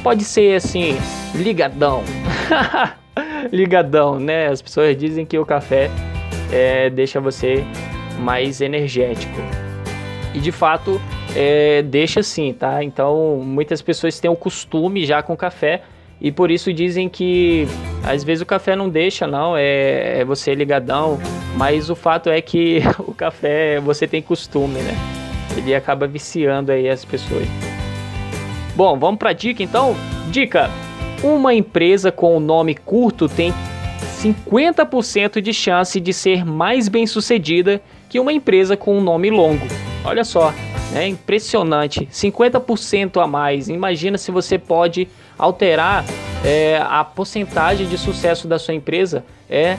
Pode 0.02 0.24
ser 0.24 0.56
assim, 0.56 0.96
ligadão. 1.34 2.02
ligadão, 3.50 4.18
né? 4.18 4.48
As 4.48 4.60
pessoas 4.60 4.96
dizem 4.96 5.24
que 5.24 5.38
o 5.38 5.46
café 5.46 5.90
é, 6.52 6.90
deixa 6.90 7.20
você 7.20 7.64
mais 8.20 8.60
energético. 8.60 9.40
E 10.34 10.40
de 10.40 10.50
fato, 10.50 11.00
é, 11.34 11.82
deixa 11.82 12.22
sim, 12.22 12.52
tá? 12.52 12.82
Então, 12.82 13.40
muitas 13.44 13.82
pessoas 13.82 14.18
têm 14.20 14.30
o 14.30 14.36
costume 14.36 15.04
já 15.04 15.22
com 15.22 15.36
café 15.36 15.82
e 16.20 16.30
por 16.30 16.50
isso 16.50 16.72
dizem 16.72 17.08
que 17.08 17.66
às 18.02 18.22
vezes 18.22 18.42
o 18.42 18.46
café 18.46 18.76
não 18.76 18.88
deixa, 18.88 19.26
não, 19.26 19.56
é, 19.56 20.20
é 20.20 20.24
você 20.24 20.54
ligadão, 20.54 21.18
mas 21.56 21.90
o 21.90 21.96
fato 21.96 22.30
é 22.30 22.40
que 22.40 22.80
o 23.00 23.12
café 23.12 23.80
você 23.80 24.06
tem 24.06 24.22
costume, 24.22 24.80
né? 24.80 24.94
Ele 25.56 25.74
acaba 25.74 26.06
viciando 26.06 26.72
aí 26.72 26.88
as 26.88 27.04
pessoas. 27.04 27.46
Bom, 28.74 28.98
vamos 28.98 29.18
para 29.18 29.32
dica 29.32 29.62
então. 29.62 29.94
Dica: 30.30 30.70
uma 31.22 31.54
empresa 31.54 32.10
com 32.10 32.36
o 32.36 32.40
nome 32.40 32.74
curto 32.74 33.28
tem 33.28 33.52
50% 34.20 35.40
de 35.40 35.52
chance 35.52 36.00
de 36.00 36.12
ser 36.12 36.44
mais 36.44 36.88
bem 36.88 37.06
sucedida 37.06 37.80
que 38.08 38.18
uma 38.18 38.32
empresa 38.32 38.76
com 38.76 38.96
um 38.96 39.00
nome 39.00 39.30
longo. 39.30 39.66
Olha 40.04 40.24
só, 40.24 40.52
é 40.94 41.06
impressionante, 41.06 42.06
50% 42.10 43.22
a 43.22 43.26
mais. 43.26 43.68
Imagina 43.68 44.16
se 44.16 44.30
você 44.30 44.58
pode 44.58 45.08
alterar 45.38 46.04
é, 46.44 46.80
a 46.82 47.04
porcentagem 47.04 47.88
de 47.88 47.98
sucesso 47.98 48.46
da 48.46 48.58
sua 48.58 48.74
empresa. 48.74 49.24
É, 49.50 49.76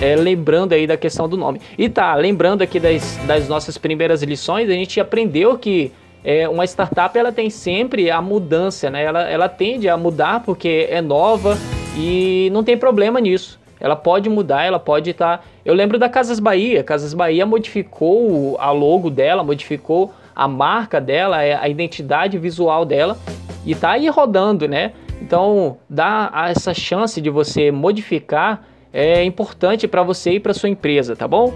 é, 0.00 0.14
lembrando 0.14 0.72
aí 0.74 0.86
da 0.86 0.96
questão 0.96 1.28
do 1.28 1.36
nome. 1.36 1.60
E 1.78 1.88
tá, 1.88 2.14
lembrando 2.14 2.62
aqui 2.62 2.78
das, 2.78 3.16
das 3.26 3.48
nossas 3.48 3.78
primeiras 3.78 4.22
lições, 4.22 4.68
a 4.68 4.74
gente 4.74 5.00
aprendeu 5.00 5.56
que 5.56 5.90
é, 6.22 6.48
uma 6.48 6.64
startup 6.64 7.16
ela 7.18 7.32
tem 7.32 7.48
sempre 7.48 8.10
a 8.10 8.20
mudança, 8.20 8.90
né? 8.90 9.02
Ela, 9.02 9.22
ela 9.22 9.48
tende 9.48 9.88
a 9.88 9.96
mudar 9.96 10.42
porque 10.44 10.86
é 10.90 11.00
nova, 11.00 11.56
e 11.96 12.50
não 12.52 12.62
tem 12.62 12.76
problema 12.76 13.20
nisso. 13.20 13.58
Ela 13.78 13.96
pode 13.96 14.28
mudar, 14.28 14.64
ela 14.64 14.78
pode 14.78 15.10
estar. 15.10 15.38
Tá... 15.38 15.44
Eu 15.64 15.74
lembro 15.74 15.98
da 15.98 16.08
Casas 16.08 16.40
Bahia. 16.40 16.82
Casas 16.82 17.12
Bahia 17.12 17.44
modificou 17.44 18.56
a 18.58 18.70
logo 18.70 19.10
dela, 19.10 19.42
modificou 19.44 20.12
a 20.34 20.46
marca 20.48 21.00
dela, 21.00 21.42
é, 21.42 21.54
a 21.54 21.68
identidade 21.68 22.38
visual 22.38 22.84
dela 22.84 23.16
e 23.64 23.74
tá 23.74 23.92
aí 23.92 24.08
rodando, 24.08 24.68
né? 24.68 24.92
Então, 25.20 25.78
dar 25.88 26.30
essa 26.50 26.72
chance 26.74 27.20
de 27.20 27.30
você 27.30 27.70
modificar 27.70 28.64
é 28.92 29.24
importante 29.24 29.88
para 29.88 30.02
você 30.02 30.32
e 30.32 30.40
para 30.40 30.54
sua 30.54 30.68
empresa, 30.68 31.16
tá 31.16 31.26
bom? 31.26 31.52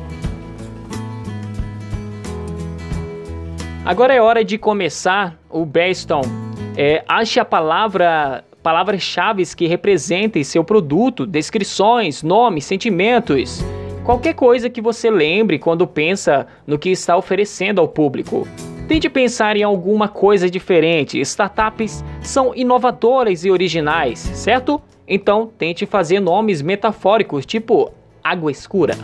Agora 3.85 4.15
é 4.15 4.21
hora 4.21 4.45
de 4.45 4.59
começar 4.59 5.39
o 5.49 5.65
Brainstorm. 5.65 6.29
É, 6.77 7.03
ache 7.09 7.41
a 7.41 7.45
palavra 7.45 8.45
palavras-chave 8.63 9.45
que 9.57 9.67
representem 9.67 10.45
seu 10.45 10.63
produto, 10.63 11.27
descrições, 11.27 12.23
nomes, 12.23 12.65
sentimentos, 12.65 13.65
qualquer 14.05 14.35
coisa 14.35 14.69
que 14.69 14.81
você 14.81 15.11
lembre 15.11 15.59
quando 15.59 15.87
pensa 15.87 16.47
no 16.67 16.79
que 16.79 16.91
está 16.91 17.17
oferecendo 17.17 17.81
ao 17.81 17.89
público. 17.89 18.47
Tente 18.89 19.09
pensar 19.09 19.57
em 19.57 19.63
alguma 19.63 20.09
coisa 20.09 20.51
diferente. 20.51 21.21
Startups 21.21 22.05
são 22.21 22.53
inovadoras 22.55 23.45
e 23.45 23.51
originais, 23.51 24.19
certo? 24.19 24.83
Então 25.07 25.51
tente 25.57 25.87
fazer 25.87 26.19
nomes 26.19 26.61
metafóricos, 26.61 27.47
tipo 27.47 27.93
água 28.23 28.51
escura, 28.51 28.97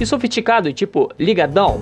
e 0.00 0.04
sofisticado, 0.04 0.72
tipo 0.72 1.10
ligadão. 1.18 1.80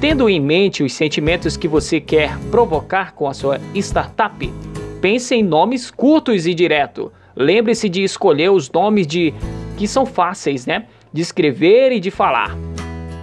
Tendo 0.00 0.28
em 0.28 0.40
mente 0.40 0.82
os 0.82 0.92
sentimentos 0.92 1.56
que 1.56 1.68
você 1.68 2.00
quer 2.00 2.36
provocar 2.50 3.14
com 3.14 3.28
a 3.28 3.34
sua 3.34 3.60
startup, 3.74 4.52
pense 5.04 5.34
em 5.34 5.42
nomes 5.42 5.90
curtos 5.90 6.46
e 6.46 6.54
direto. 6.54 7.12
Lembre-se 7.36 7.90
de 7.90 8.02
escolher 8.02 8.50
os 8.50 8.70
nomes 8.70 9.06
de 9.06 9.34
que 9.76 9.86
são 9.86 10.06
fáceis, 10.06 10.64
né? 10.64 10.86
De 11.12 11.20
escrever 11.20 11.92
e 11.92 12.00
de 12.00 12.10
falar. 12.10 12.56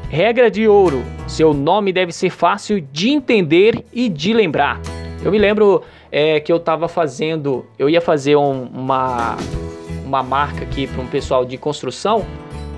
Regra 0.08 0.52
de 0.52 0.68
ouro: 0.68 1.02
seu 1.28 1.56
nome 1.56 1.92
deve 1.92 2.12
ser 2.12 2.30
fácil 2.30 2.80
de 2.80 3.10
entender 3.10 3.84
e 3.92 4.10
de 4.10 4.32
lembrar. 4.32 4.80
Eu 5.26 5.32
me 5.32 5.40
lembro 5.40 5.82
é, 6.12 6.40
que 6.40 6.52
eu 6.52 6.58
estava 6.58 6.88
fazendo, 6.88 7.66
eu 7.80 7.90
ia 7.90 8.00
fazer 8.00 8.36
um, 8.36 8.66
uma, 8.66 9.36
uma 10.06 10.22
marca 10.22 10.64
aqui 10.64 10.86
para 10.86 11.02
um 11.02 11.08
pessoal 11.08 11.44
de 11.44 11.58
construção 11.58 12.24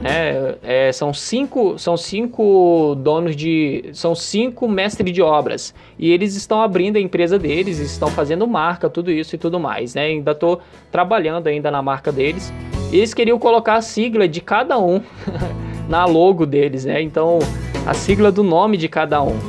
né? 0.03 0.55
É, 0.61 0.91
são 0.91 1.13
cinco, 1.13 1.79
são 1.79 1.95
cinco 1.95 2.93
donos 2.95 3.37
de, 3.37 3.89
são 3.93 4.13
cinco 4.13 4.67
mestres 4.67 5.13
de 5.13 5.21
obras 5.21 5.73
e 5.97 6.11
eles 6.11 6.35
estão 6.35 6.61
abrindo 6.61 6.97
a 6.97 6.99
empresa 6.99 7.39
deles, 7.39 7.79
estão 7.79 8.09
fazendo 8.09 8.45
marca, 8.45 8.89
tudo 8.89 9.09
isso 9.09 9.35
e 9.35 9.37
tudo 9.37 9.61
mais, 9.61 9.95
né? 9.95 10.07
Ainda 10.07 10.31
estou 10.31 10.59
trabalhando 10.91 11.47
ainda 11.47 11.71
na 11.71 11.81
marca 11.81 12.11
deles. 12.11 12.51
E 12.91 12.97
eles 12.97 13.13
queriam 13.13 13.39
colocar 13.39 13.75
a 13.75 13.81
sigla 13.81 14.27
de 14.27 14.41
cada 14.41 14.77
um 14.77 15.01
na 15.87 16.03
logo 16.03 16.45
deles, 16.45 16.83
né? 16.83 17.01
Então 17.01 17.39
a 17.85 17.93
sigla 17.93 18.29
do 18.29 18.43
nome 18.43 18.75
de 18.75 18.89
cada 18.89 19.23
um. 19.23 19.39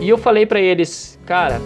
E 0.00 0.08
eu 0.08 0.16
falei 0.16 0.46
para 0.46 0.58
eles, 0.58 1.18
cara, 1.26 1.60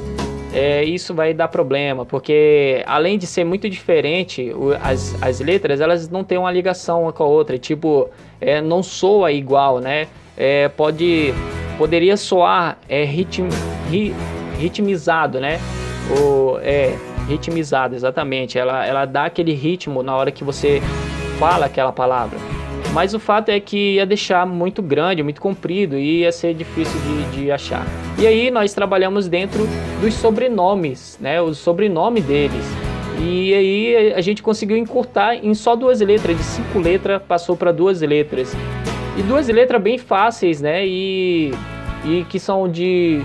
é, 0.52 0.84
isso 0.84 1.14
vai 1.14 1.34
dar 1.34 1.48
problema, 1.48 2.04
porque 2.04 2.82
além 2.86 3.18
de 3.18 3.26
ser 3.26 3.44
muito 3.44 3.68
diferente, 3.68 4.52
as, 4.82 5.20
as 5.22 5.40
letras 5.40 5.80
elas 5.80 6.08
não 6.08 6.24
têm 6.24 6.38
uma 6.38 6.50
ligação 6.50 7.02
uma 7.02 7.12
com 7.12 7.22
a 7.22 7.26
outra, 7.26 7.58
tipo, 7.58 8.08
é, 8.40 8.60
não 8.60 8.82
soa 8.82 9.32
igual, 9.32 9.78
né? 9.80 10.08
É, 10.36 10.68
pode, 10.68 11.32
poderia 11.78 12.16
soar 12.16 12.78
é, 12.88 13.04
ritm, 13.04 13.48
ri, 13.90 14.14
ritmizado, 14.58 15.40
né? 15.40 15.58
O, 16.18 16.58
é, 16.60 16.96
ritmizado, 17.28 17.94
exatamente. 17.94 18.58
Ela, 18.58 18.86
ela 18.86 19.04
dá 19.04 19.24
aquele 19.24 19.52
ritmo 19.52 20.02
na 20.02 20.14
hora 20.16 20.30
que 20.30 20.44
você 20.44 20.80
fala 21.38 21.66
aquela 21.66 21.92
palavra. 21.92 22.38
Mas 22.96 23.12
o 23.12 23.20
fato 23.20 23.50
é 23.50 23.60
que 23.60 23.96
ia 23.96 24.06
deixar 24.06 24.46
muito 24.46 24.80
grande, 24.80 25.22
muito 25.22 25.38
comprido 25.38 25.98
e 25.98 26.20
ia 26.20 26.32
ser 26.32 26.54
difícil 26.54 26.98
de, 27.02 27.42
de 27.42 27.52
achar. 27.52 27.86
E 28.18 28.26
aí 28.26 28.50
nós 28.50 28.72
trabalhamos 28.72 29.28
dentro 29.28 29.68
dos 30.00 30.14
sobrenomes, 30.14 31.18
né? 31.20 31.38
O 31.38 31.52
sobrenome 31.52 32.22
deles. 32.22 32.64
E 33.20 33.52
aí 33.52 34.14
a 34.14 34.20
gente 34.22 34.42
conseguiu 34.42 34.78
encurtar 34.78 35.34
em 35.34 35.52
só 35.52 35.76
duas 35.76 36.00
letras, 36.00 36.38
de 36.38 36.42
cinco 36.42 36.78
letras 36.78 37.20
passou 37.20 37.54
para 37.54 37.70
duas 37.70 38.00
letras. 38.00 38.56
E 39.18 39.22
duas 39.24 39.46
letras 39.46 39.82
bem 39.82 39.98
fáceis, 39.98 40.62
né? 40.62 40.86
E, 40.86 41.52
e 42.02 42.24
que 42.30 42.40
são 42.40 42.66
de, 42.66 43.20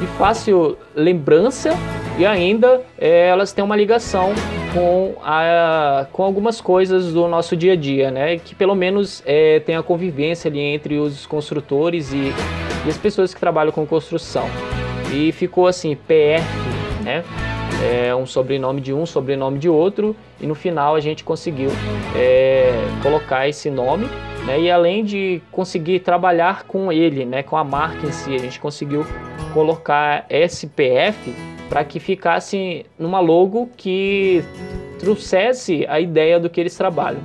de 0.00 0.06
fácil 0.18 0.76
lembrança 0.94 1.70
e 2.18 2.24
ainda 2.24 2.82
é, 2.98 3.28
elas 3.28 3.52
têm 3.52 3.64
uma 3.64 3.76
ligação 3.76 4.32
com, 4.72 5.14
a, 5.22 6.06
com 6.12 6.22
algumas 6.22 6.60
coisas 6.60 7.12
do 7.12 7.26
nosso 7.28 7.56
dia 7.56 7.72
a 7.72 7.76
dia, 7.76 8.10
né? 8.10 8.38
Que 8.38 8.54
pelo 8.54 8.74
menos 8.74 9.22
é, 9.24 9.60
tem 9.60 9.76
a 9.76 9.82
convivência 9.82 10.50
ali 10.50 10.60
entre 10.60 10.98
os 10.98 11.26
construtores 11.26 12.12
e, 12.12 12.32
e 12.86 12.88
as 12.88 12.98
pessoas 12.98 13.32
que 13.32 13.40
trabalham 13.40 13.72
com 13.72 13.86
construção. 13.86 14.48
E 15.12 15.32
ficou 15.32 15.66
assim, 15.66 15.94
PF, 15.94 16.44
né? 17.02 17.24
É 17.82 18.14
um 18.14 18.26
sobrenome 18.26 18.80
de 18.80 18.92
um, 18.92 19.04
sobrenome 19.04 19.58
de 19.58 19.68
outro, 19.68 20.16
e 20.40 20.46
no 20.46 20.54
final 20.54 20.94
a 20.94 21.00
gente 21.00 21.22
conseguiu 21.22 21.70
é, 22.14 22.72
colocar 23.02 23.48
esse 23.48 23.70
nome, 23.70 24.06
né? 24.46 24.60
E 24.60 24.70
além 24.70 25.04
de 25.04 25.42
conseguir 25.52 26.00
trabalhar 26.00 26.64
com 26.64 26.90
ele, 26.90 27.24
né? 27.24 27.42
Com 27.42 27.56
a 27.56 27.64
marca 27.64 28.06
em 28.06 28.12
si, 28.12 28.34
a 28.34 28.38
gente 28.38 28.58
conseguiu 28.58 29.04
colocar 29.52 30.26
SPF 30.28 31.34
para 31.68 31.84
que 31.84 31.98
ficasse 31.98 32.86
numa 32.98 33.20
logo 33.20 33.68
que 33.76 34.42
trouxesse 34.98 35.84
a 35.88 36.00
ideia 36.00 36.38
do 36.38 36.48
que 36.48 36.60
eles 36.60 36.76
trabalham. 36.76 37.20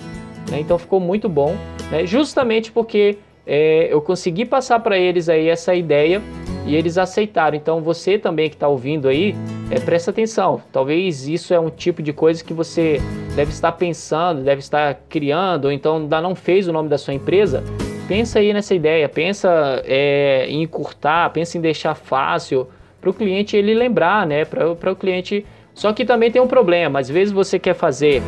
Né? 0.49 0.59
Então 0.59 0.77
ficou 0.77 0.99
muito 0.99 1.29
bom, 1.29 1.55
né? 1.89 2.05
justamente 2.05 2.71
porque 2.71 3.17
é, 3.45 3.87
eu 3.91 4.01
consegui 4.01 4.45
passar 4.45 4.79
para 4.79 4.97
eles 4.97 5.29
aí 5.29 5.47
essa 5.47 5.73
ideia 5.73 6.21
e 6.65 6.75
eles 6.75 6.97
aceitaram. 6.97 7.55
Então 7.55 7.81
você 7.81 8.17
também 8.17 8.49
que 8.49 8.55
está 8.55 8.67
ouvindo 8.67 9.07
aí, 9.07 9.35
é, 9.69 9.79
presta 9.79 10.11
atenção. 10.11 10.61
Talvez 10.71 11.27
isso 11.27 11.53
é 11.53 11.59
um 11.59 11.69
tipo 11.69 12.01
de 12.01 12.13
coisa 12.13 12.43
que 12.43 12.53
você 12.53 12.99
deve 13.35 13.51
estar 13.51 13.71
pensando, 13.73 14.43
deve 14.43 14.59
estar 14.59 14.95
criando, 15.09 15.65
ou 15.65 15.71
então 15.71 15.97
ainda 15.97 16.21
não 16.21 16.35
fez 16.35 16.67
o 16.67 16.73
nome 16.73 16.89
da 16.89 16.97
sua 16.97 17.13
empresa. 17.13 17.63
Pensa 18.11 18.39
aí 18.39 18.51
nessa 18.51 18.75
ideia, 18.75 19.07
pensa 19.07 19.81
é, 19.85 20.45
em 20.49 20.63
encurtar, 20.63 21.29
pensa 21.29 21.57
em 21.57 21.61
deixar 21.61 21.95
fácil, 21.95 22.67
para 22.99 23.09
o 23.09 23.13
cliente 23.13 23.55
ele 23.55 23.73
lembrar, 23.73 24.27
né? 24.27 24.43
Para 24.43 24.91
o 24.91 24.95
cliente. 24.97 25.45
Só 25.73 25.93
que 25.93 26.03
também 26.03 26.29
tem 26.29 26.41
um 26.41 26.47
problema. 26.47 26.99
Às 26.99 27.07
vezes 27.07 27.31
você 27.31 27.57
quer 27.57 27.73
fazer 27.73 28.21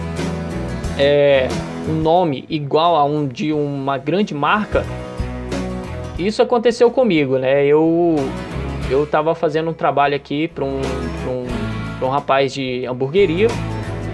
é, 0.97 1.49
um 1.89 1.95
nome 1.95 2.45
igual 2.49 2.95
a 2.95 3.03
um 3.03 3.27
de 3.27 3.51
uma 3.51 3.97
grande 3.97 4.33
marca. 4.33 4.85
Isso 6.17 6.41
aconteceu 6.41 6.89
comigo, 6.89 7.37
né? 7.37 7.65
Eu 7.65 8.15
eu 8.89 9.03
estava 9.03 9.35
fazendo 9.35 9.69
um 9.69 9.73
trabalho 9.73 10.15
aqui 10.15 10.47
para 10.47 10.63
um, 10.63 10.79
um, 11.27 12.05
um 12.05 12.09
rapaz 12.09 12.53
de 12.53 12.85
hamburgueria 12.85 13.49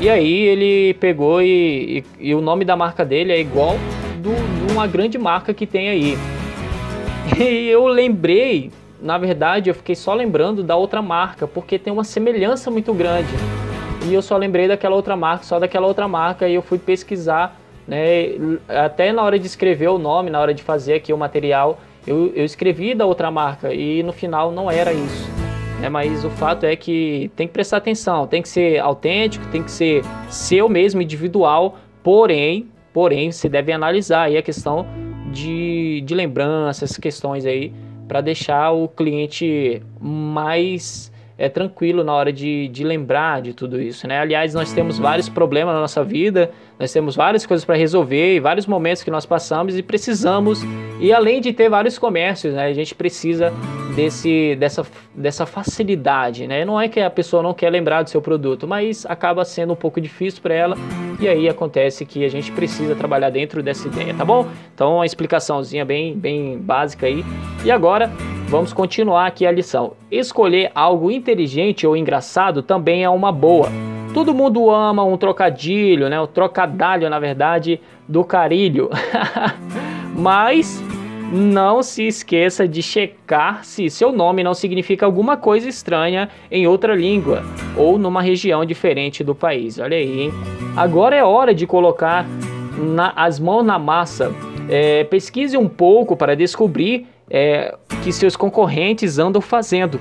e 0.02 0.10
aí 0.10 0.34
ele 0.34 0.96
pegou 0.96 1.44
e, 1.44 2.04
e, 2.20 2.30
e, 2.30 2.34
o 2.34 2.42
nome 2.42 2.66
da 2.66 2.76
marca 2.76 3.06
dele 3.06 3.32
é 3.32 3.40
igual 3.40 3.76
do, 4.20 4.30
de 4.68 4.74
uma 4.74 4.86
grande 4.86 5.18
marca 5.18 5.54
que 5.54 5.66
tem 5.66 5.90
aí. 5.90 6.18
E 7.38 7.68
eu 7.70 7.86
lembrei 7.88 8.72
na 9.02 9.18
verdade, 9.18 9.70
eu 9.70 9.74
fiquei 9.74 9.96
só 9.96 10.14
lembrando 10.14 10.62
da 10.62 10.76
outra 10.76 11.02
marca, 11.02 11.48
porque 11.48 11.80
tem 11.80 11.92
uma 11.92 12.04
semelhança 12.04 12.70
muito 12.70 12.94
grande. 12.94 13.30
E 14.06 14.14
eu 14.14 14.22
só 14.22 14.36
lembrei 14.38 14.68
daquela 14.68 14.96
outra 14.96 15.16
marca, 15.16 15.44
só 15.44 15.60
daquela 15.60 15.88
outra 15.88 16.08
marca, 16.08 16.48
e 16.48 16.56
eu 16.56 16.62
fui 16.62 16.78
pesquisar, 16.78 17.60
né? 17.88 18.32
Até 18.68 19.12
na 19.12 19.24
hora 19.24 19.40
de 19.40 19.46
escrever 19.46 19.88
o 19.88 19.98
nome, 19.98 20.30
na 20.30 20.40
hora 20.40 20.54
de 20.54 20.64
fazer 20.64 20.96
aqui 20.96 21.14
o 21.14 21.18
material, 21.18 21.80
eu, 22.06 22.32
eu 22.36 22.44
escrevi 22.44 22.94
da 22.94 23.06
outra 23.06 23.32
marca, 23.32 23.74
e 23.74 24.04
no 24.04 24.12
final 24.12 24.52
não 24.52 24.70
era 24.70 24.92
isso. 24.92 25.30
Né? 25.80 25.88
Mas 25.90 26.26
o 26.26 26.30
fato 26.30 26.66
é 26.66 26.76
que 26.76 27.32
tem 27.36 27.48
que 27.48 27.54
prestar 27.54 27.78
atenção, 27.78 28.28
tem 28.28 28.42
que 28.42 28.50
ser 28.50 28.80
autêntico, 28.80 29.46
tem 29.48 29.64
que 29.64 29.72
ser 29.72 30.04
seu 30.30 30.68
mesmo, 30.68 31.02
individual, 31.02 31.78
porém, 32.04 32.68
porém, 33.00 33.32
você 33.32 33.48
deve 33.48 33.72
analisar 33.72 34.24
aí 34.24 34.36
a 34.36 34.42
questão 34.42 34.86
de, 35.32 36.02
de 36.06 36.14
lembranças, 36.14 36.98
questões 36.98 37.46
aí 37.46 37.72
para 38.10 38.20
deixar 38.20 38.72
o 38.74 38.90
cliente 38.90 39.82
mais 40.02 41.10
é, 41.38 41.48
tranquilo 41.48 42.04
na 42.04 42.14
hora 42.14 42.34
de, 42.34 42.68
de 42.68 42.84
lembrar 42.84 43.42
de 43.42 43.54
tudo 43.54 43.82
isso, 43.82 44.06
né? 44.06 44.20
Aliás, 44.20 44.54
nós 44.54 44.74
temos 44.74 45.00
vários 45.00 45.30
problemas 45.30 45.74
na 45.76 45.80
nossa 45.80 46.04
vida, 46.04 46.52
nós 46.80 46.94
temos 46.94 47.14
várias 47.14 47.46
coisas 47.46 47.66
para 47.66 47.76
resolver 47.76 48.36
e 48.36 48.40
vários 48.40 48.66
momentos 48.66 49.04
que 49.04 49.12
nós 49.12 49.26
passamos 49.26 49.78
e 49.78 49.84
precisamos, 49.84 50.62
e 51.02 51.12
além 51.12 51.42
de 51.42 51.52
ter 51.52 51.70
vários 51.70 52.00
comércios, 52.00 52.54
né? 52.54 52.68
A 52.68 52.74
gente 52.74 52.96
precisa 52.96 53.52
desse, 53.94 54.56
dessa, 54.56 54.86
dessa 55.14 55.46
facilidade, 55.46 56.48
né? 56.48 56.64
Não 56.64 56.80
é 56.80 56.88
que 56.88 57.02
a 57.02 57.10
pessoa 57.10 57.44
não 57.44 57.54
quer 57.54 57.70
lembrar 57.70 58.04
do 58.04 58.10
seu 58.10 58.22
produto, 58.22 58.66
mas 58.66 59.06
acaba 59.06 59.44
sendo 59.44 59.74
um 59.74 59.76
pouco 59.76 60.00
difícil 60.00 60.42
para 60.42 60.54
ela 60.54 60.78
e 61.20 61.28
aí 61.28 61.50
acontece 61.50 62.06
que 62.06 62.24
a 62.24 62.30
gente 62.30 62.50
precisa 62.54 62.96
trabalhar 62.96 63.30
dentro 63.30 63.62
dessa 63.62 63.86
ideia, 63.86 64.14
tá 64.14 64.24
bom? 64.24 64.48
Então, 64.74 64.96
uma 64.96 65.06
explicaçãozinha 65.06 65.84
bem, 65.84 66.18
bem 66.18 66.58
básica 66.58 67.08
aí. 67.08 67.26
E 67.66 67.70
agora, 67.70 68.10
vamos 68.48 68.72
continuar 68.72 69.28
aqui 69.28 69.46
a 69.46 69.52
lição. 69.52 69.94
Escolher 70.10 70.72
algo 70.74 71.12
inteligente 71.12 71.86
ou 71.86 71.98
engraçado 71.98 72.64
também 72.64 73.04
é 73.04 73.10
uma 73.10 73.34
boa. 73.34 73.68
Todo 74.14 74.34
mundo 74.34 74.70
ama 74.72 75.04
um 75.04 75.18
trocadilho, 75.18 76.10
né? 76.10 76.20
O 76.20 76.28
trocadalho, 76.28 77.10
na 77.10 77.20
verdade, 77.20 77.80
do 78.08 78.24
carilho. 78.24 78.90
Mas 80.16 80.84
não 81.32 81.84
se 81.84 82.08
esqueça 82.08 82.68
de 82.68 82.82
checar 82.82 83.64
se 83.64 83.90
seu 83.90 84.12
nome 84.12 84.44
não 84.44 84.54
significa 84.54 85.06
alguma 85.06 85.38
coisa 85.38 85.70
estranha 85.70 86.30
em 86.50 86.66
outra 86.66 86.96
língua 86.96 87.44
ou 87.78 88.00
numa 88.00 88.22
região 88.22 88.66
diferente 88.66 89.24
do 89.24 89.36
país. 89.36 89.78
Olha 89.78 89.96
aí, 89.96 90.22
hein? 90.22 90.34
Agora 90.76 91.16
é 91.16 91.24
hora 91.24 91.54
de 91.54 91.68
colocar 91.68 92.26
na, 92.78 93.14
as 93.16 93.40
mãos 93.40 93.64
na 93.64 93.78
massa. 93.78 94.34
É, 94.68 95.04
pesquise 95.04 95.58
um 95.58 95.68
pouco 95.68 96.16
para 96.16 96.36
descobrir 96.36 97.08
é, 97.30 97.76
que 98.04 98.12
seus 98.12 98.36
concorrentes 98.36 99.20
andam 99.20 99.42
fazendo. 99.42 100.00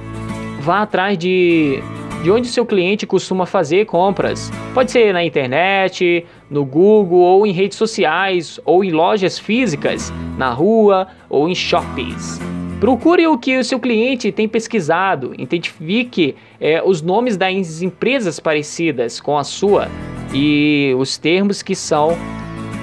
Vá 0.61 0.83
atrás 0.83 1.17
de, 1.17 1.83
de 2.23 2.31
onde 2.31 2.49
seu 2.49 2.67
cliente 2.67 3.07
costuma 3.07 3.47
fazer 3.47 3.87
compras. 3.87 4.51
Pode 4.75 4.91
ser 4.91 5.13
na 5.13 5.25
internet, 5.25 6.27
no 6.51 6.65
Google, 6.65 7.21
ou 7.21 7.47
em 7.47 7.53
redes 7.53 7.79
sociais, 7.79 8.59
ou 8.65 8.85
em 8.85 8.91
lojas 8.91 9.39
físicas, 9.39 10.13
na 10.37 10.51
rua 10.51 11.09
ou 11.29 11.49
em 11.49 11.55
shoppings. 11.55 12.41
Procure 12.81 13.27
o 13.27 13.37
que 13.37 13.59
o 13.59 13.65
seu 13.65 13.81
cliente 13.81 14.31
tem 14.31 14.49
pesquisado, 14.49 15.33
identifique 15.37 16.37
é, 16.61 16.81
os 16.85 17.03
nomes 17.03 17.37
das 17.37 17.83
empresas 17.83 18.39
parecidas 18.39 19.21
com 19.21 19.37
a 19.37 19.43
sua 19.43 19.89
e 20.33 20.95
os 20.97 21.19
termos 21.19 21.61
que 21.61 21.75
são 21.75 22.17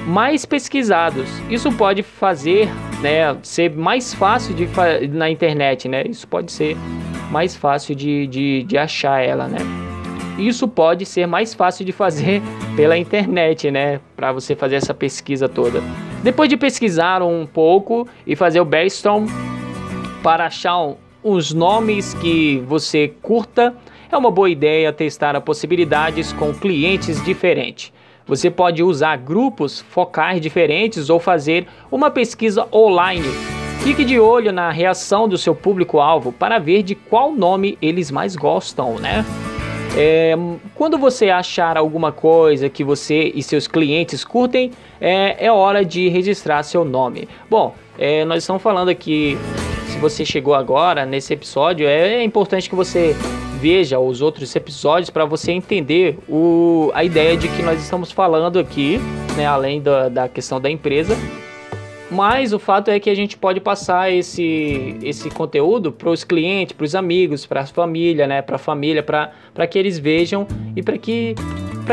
mais 0.06 0.46
pesquisados. 0.46 1.30
Isso 1.50 1.72
pode 1.72 2.04
fazer 2.04 2.70
né, 3.02 3.36
ser 3.42 3.72
mais 3.72 4.14
fácil 4.14 4.54
de 4.54 4.68
na 5.10 5.30
internet, 5.30 5.88
né? 5.88 6.04
Isso 6.08 6.28
pode 6.28 6.52
ser 6.52 6.76
mais 7.32 7.56
fácil 7.56 7.96
de, 7.96 8.28
de, 8.28 8.64
de 8.64 8.78
achar 8.78 9.22
ela, 9.24 9.48
né? 9.48 9.60
Isso 10.38 10.68
pode 10.68 11.06
ser 11.06 11.26
mais 11.26 11.54
fácil 11.54 11.86
de 11.86 11.92
fazer 11.92 12.42
pela 12.76 12.98
internet, 12.98 13.72
né? 13.72 14.02
Para 14.16 14.32
você 14.34 14.56
fazer 14.56 14.76
essa 14.76 14.94
pesquisa 14.94 15.48
toda. 15.48 15.82
Depois 16.22 16.50
de 16.50 16.58
pesquisar 16.58 17.22
um 17.22 17.46
pouco 17.46 18.08
e 18.28 18.36
fazer 18.36 18.60
o 18.60 18.66
brainstorm 18.66 19.28
para 20.22 20.48
achar 20.48 20.94
os 21.24 21.54
nomes 21.54 22.14
que 22.16 22.62
você 22.68 23.14
curta, 23.22 23.74
é 24.12 24.18
uma 24.18 24.30
boa 24.30 24.50
ideia 24.50 24.92
testar 24.92 25.40
possibilidades 25.42 26.34
com 26.34 26.54
clientes 26.54 27.24
diferentes. 27.24 27.94
Você 28.28 28.50
pode 28.50 28.82
usar 28.82 29.18
grupos 29.18 29.82
focais 29.82 30.42
diferentes 30.42 31.10
ou 31.10 31.20
fazer 31.20 31.68
uma 31.92 32.10
pesquisa 32.10 32.68
online. 32.74 33.28
Fique 33.82 34.04
de 34.04 34.20
olho 34.20 34.52
na 34.52 34.72
reação 34.72 35.28
do 35.28 35.38
seu 35.38 35.54
público-alvo 35.54 36.32
para 36.32 36.60
ver 36.60 36.84
de 36.84 36.96
qual 36.96 37.32
nome 37.32 37.78
eles 37.82 38.10
mais 38.10 38.36
gostam, 38.36 38.96
né? 38.96 39.26
É, 39.98 40.36
quando 40.74 40.98
você 40.98 41.30
achar 41.30 41.78
alguma 41.78 42.12
coisa 42.12 42.70
que 42.70 42.84
você 42.84 43.32
e 43.34 43.42
seus 43.42 43.66
clientes 43.66 44.26
curtem, 44.26 44.72
é, 45.00 45.46
é 45.46 45.52
hora 45.52 45.86
de 45.86 46.10
registrar 46.10 46.64
seu 46.64 46.84
nome. 46.84 47.30
Bom, 47.50 47.74
é, 47.98 48.26
nós 48.26 48.44
estamos 48.44 48.62
falando 48.62 48.90
aqui. 48.90 49.38
Se 49.88 49.98
você 50.00 50.26
chegou 50.26 50.54
agora 50.54 51.06
nesse 51.06 51.34
episódio, 51.34 51.88
é, 51.88 52.16
é 52.16 52.24
importante 52.24 52.70
que 52.70 52.76
você 52.76 53.16
veja 53.62 53.98
os 53.98 54.22
outros 54.22 54.54
episódios 54.54 55.10
para 55.10 55.24
você 55.24 55.54
entender 55.54 56.18
o, 56.28 56.92
a 56.94 57.04
ideia 57.04 57.38
de 57.38 57.48
que 57.48 57.64
nós 57.64 57.82
estamos 57.82 58.12
falando 58.12 58.60
aqui, 58.60 59.00
né, 59.38 59.46
além 59.46 59.82
da, 59.82 60.10
da 60.10 60.28
questão 60.28 60.60
da 60.60 60.70
empresa. 60.70 61.16
Mas 62.16 62.54
o 62.54 62.60
fato 62.60 62.90
é 62.90 62.98
que 62.98 63.10
a 63.10 63.14
gente 63.14 63.36
pode 63.36 63.60
passar 63.60 64.10
esse, 64.10 64.98
esse 65.04 65.30
conteúdo 65.30 65.92
para 65.92 66.10
os 66.10 66.24
clientes, 66.24 66.72
para 66.72 66.86
os 66.86 66.96
amigos, 66.96 67.46
para 67.46 67.62
a 67.62 67.66
família, 67.66 68.26
né, 68.26 68.42
para 68.42 68.56
a 68.56 68.60
família, 68.60 69.04
para 69.04 69.68
que 69.68 69.78
eles 69.78 70.00
vejam 70.00 70.48
e 70.78 70.82
para 70.82 70.98
que, 70.98 71.36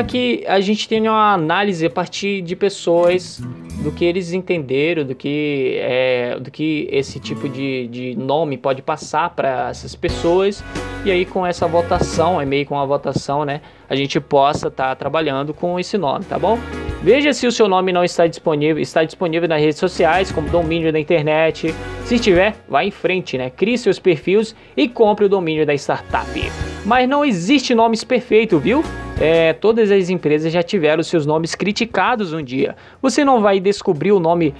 que 0.06 0.44
a 0.46 0.60
gente 0.60 0.88
tenha 0.88 1.10
uma 1.10 1.32
análise 1.32 1.84
a 1.84 1.90
partir 1.90 2.40
de 2.40 2.54
pessoas 2.54 3.42
do 3.82 3.90
que 3.90 4.04
eles 4.04 4.32
entenderam, 4.32 5.04
do 5.04 5.16
que, 5.16 5.76
é, 5.80 6.38
do 6.38 6.52
que 6.52 6.88
esse 6.92 7.18
tipo 7.18 7.48
de, 7.48 7.88
de 7.88 8.14
nome 8.14 8.56
pode 8.56 8.80
passar 8.80 9.30
para 9.30 9.70
essas 9.70 9.96
pessoas. 9.96 10.62
E 11.04 11.10
aí, 11.10 11.24
com 11.24 11.44
essa 11.44 11.66
votação, 11.66 12.40
é 12.40 12.44
meio 12.44 12.64
com 12.64 12.78
a 12.78 12.86
votação, 12.86 13.44
né? 13.44 13.60
A 13.90 13.96
gente 13.96 14.20
possa 14.20 14.68
estar 14.68 14.90
tá 14.90 14.94
trabalhando 14.94 15.52
com 15.52 15.80
esse 15.80 15.98
nome, 15.98 16.24
tá 16.24 16.38
bom? 16.38 16.60
Veja 17.02 17.32
se 17.32 17.48
o 17.48 17.52
seu 17.52 17.66
nome 17.66 17.92
não 17.92 18.04
está 18.04 18.28
disponível, 18.28 18.80
está 18.80 19.02
disponível 19.02 19.48
nas 19.48 19.60
redes 19.60 19.78
sociais, 19.78 20.30
como 20.30 20.48
domínio 20.48 20.92
da 20.92 21.00
internet. 21.00 21.74
Se 22.04 22.14
estiver, 22.14 22.54
vá 22.68 22.84
em 22.84 22.92
frente, 22.92 23.36
né? 23.36 23.50
Crie 23.50 23.76
seus 23.76 23.98
perfis 23.98 24.54
e 24.76 24.88
compre 24.88 25.24
o 25.24 25.28
domínio 25.28 25.66
da 25.66 25.74
startup. 25.74 26.28
Mas 26.86 27.08
não 27.08 27.24
existe 27.24 27.74
nomes 27.74 28.04
perfeitos, 28.04 28.62
viu? 28.62 28.84
É, 29.20 29.52
todas 29.52 29.90
as 29.90 30.10
empresas 30.10 30.52
já 30.52 30.62
tiveram 30.62 31.02
seus 31.02 31.26
nomes 31.26 31.56
criticados 31.56 32.32
um 32.32 32.42
dia. 32.42 32.76
Você 33.02 33.24
não 33.24 33.40
vai 33.40 33.58
descobrir 33.58 34.12
o 34.12 34.20
nome 34.20 34.54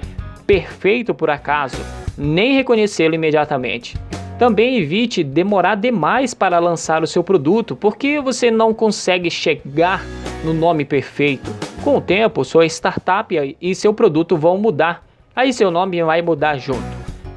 perfeito 0.44 1.14
por 1.14 1.30
acaso, 1.30 1.76
nem 2.18 2.54
reconhecê-lo 2.54 3.14
imediatamente. 3.14 3.96
Também 4.42 4.76
evite 4.76 5.22
demorar 5.22 5.76
demais 5.76 6.34
para 6.34 6.58
lançar 6.58 7.00
o 7.04 7.06
seu 7.06 7.22
produto, 7.22 7.76
porque 7.76 8.20
você 8.20 8.50
não 8.50 8.74
consegue 8.74 9.30
chegar 9.30 10.04
no 10.44 10.52
nome 10.52 10.84
perfeito. 10.84 11.48
Com 11.84 11.98
o 11.98 12.00
tempo, 12.00 12.44
sua 12.44 12.66
startup 12.66 13.56
e 13.60 13.74
seu 13.76 13.94
produto 13.94 14.36
vão 14.36 14.58
mudar. 14.58 15.06
Aí 15.36 15.52
seu 15.52 15.70
nome 15.70 16.02
vai 16.02 16.22
mudar 16.22 16.58
junto. 16.58 16.82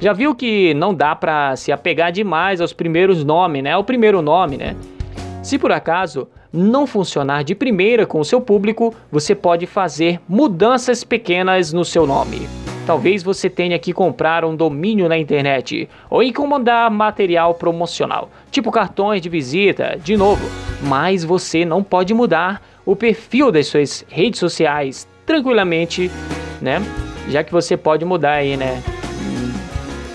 Já 0.00 0.12
viu 0.12 0.34
que 0.34 0.74
não 0.74 0.92
dá 0.92 1.14
para 1.14 1.54
se 1.54 1.70
apegar 1.70 2.10
demais 2.10 2.60
aos 2.60 2.72
primeiros 2.72 3.22
nomes, 3.22 3.62
né? 3.62 3.76
O 3.76 3.84
primeiro 3.84 4.20
nome, 4.20 4.56
né? 4.56 4.74
Se 5.44 5.60
por 5.60 5.70
acaso 5.70 6.26
não 6.52 6.88
funcionar 6.88 7.44
de 7.44 7.54
primeira 7.54 8.04
com 8.04 8.18
o 8.18 8.24
seu 8.24 8.40
público, 8.40 8.92
você 9.12 9.32
pode 9.32 9.64
fazer 9.64 10.20
mudanças 10.28 11.04
pequenas 11.04 11.72
no 11.72 11.84
seu 11.84 12.04
nome. 12.04 12.65
Talvez 12.86 13.20
você 13.24 13.50
tenha 13.50 13.76
que 13.80 13.92
comprar 13.92 14.44
um 14.44 14.54
domínio 14.54 15.08
na 15.08 15.18
internet 15.18 15.88
ou 16.08 16.22
encomendar 16.22 16.88
material 16.88 17.52
promocional, 17.52 18.30
tipo 18.48 18.70
cartões 18.70 19.20
de 19.20 19.28
visita, 19.28 19.98
de 20.00 20.16
novo, 20.16 20.48
mas 20.82 21.24
você 21.24 21.64
não 21.64 21.82
pode 21.82 22.14
mudar 22.14 22.62
o 22.86 22.94
perfil 22.94 23.50
das 23.50 23.66
suas 23.66 24.06
redes 24.08 24.38
sociais 24.38 25.08
tranquilamente, 25.26 26.08
né? 26.62 26.80
Já 27.28 27.42
que 27.42 27.50
você 27.50 27.76
pode 27.76 28.04
mudar 28.04 28.34
aí, 28.34 28.56
né? 28.56 28.80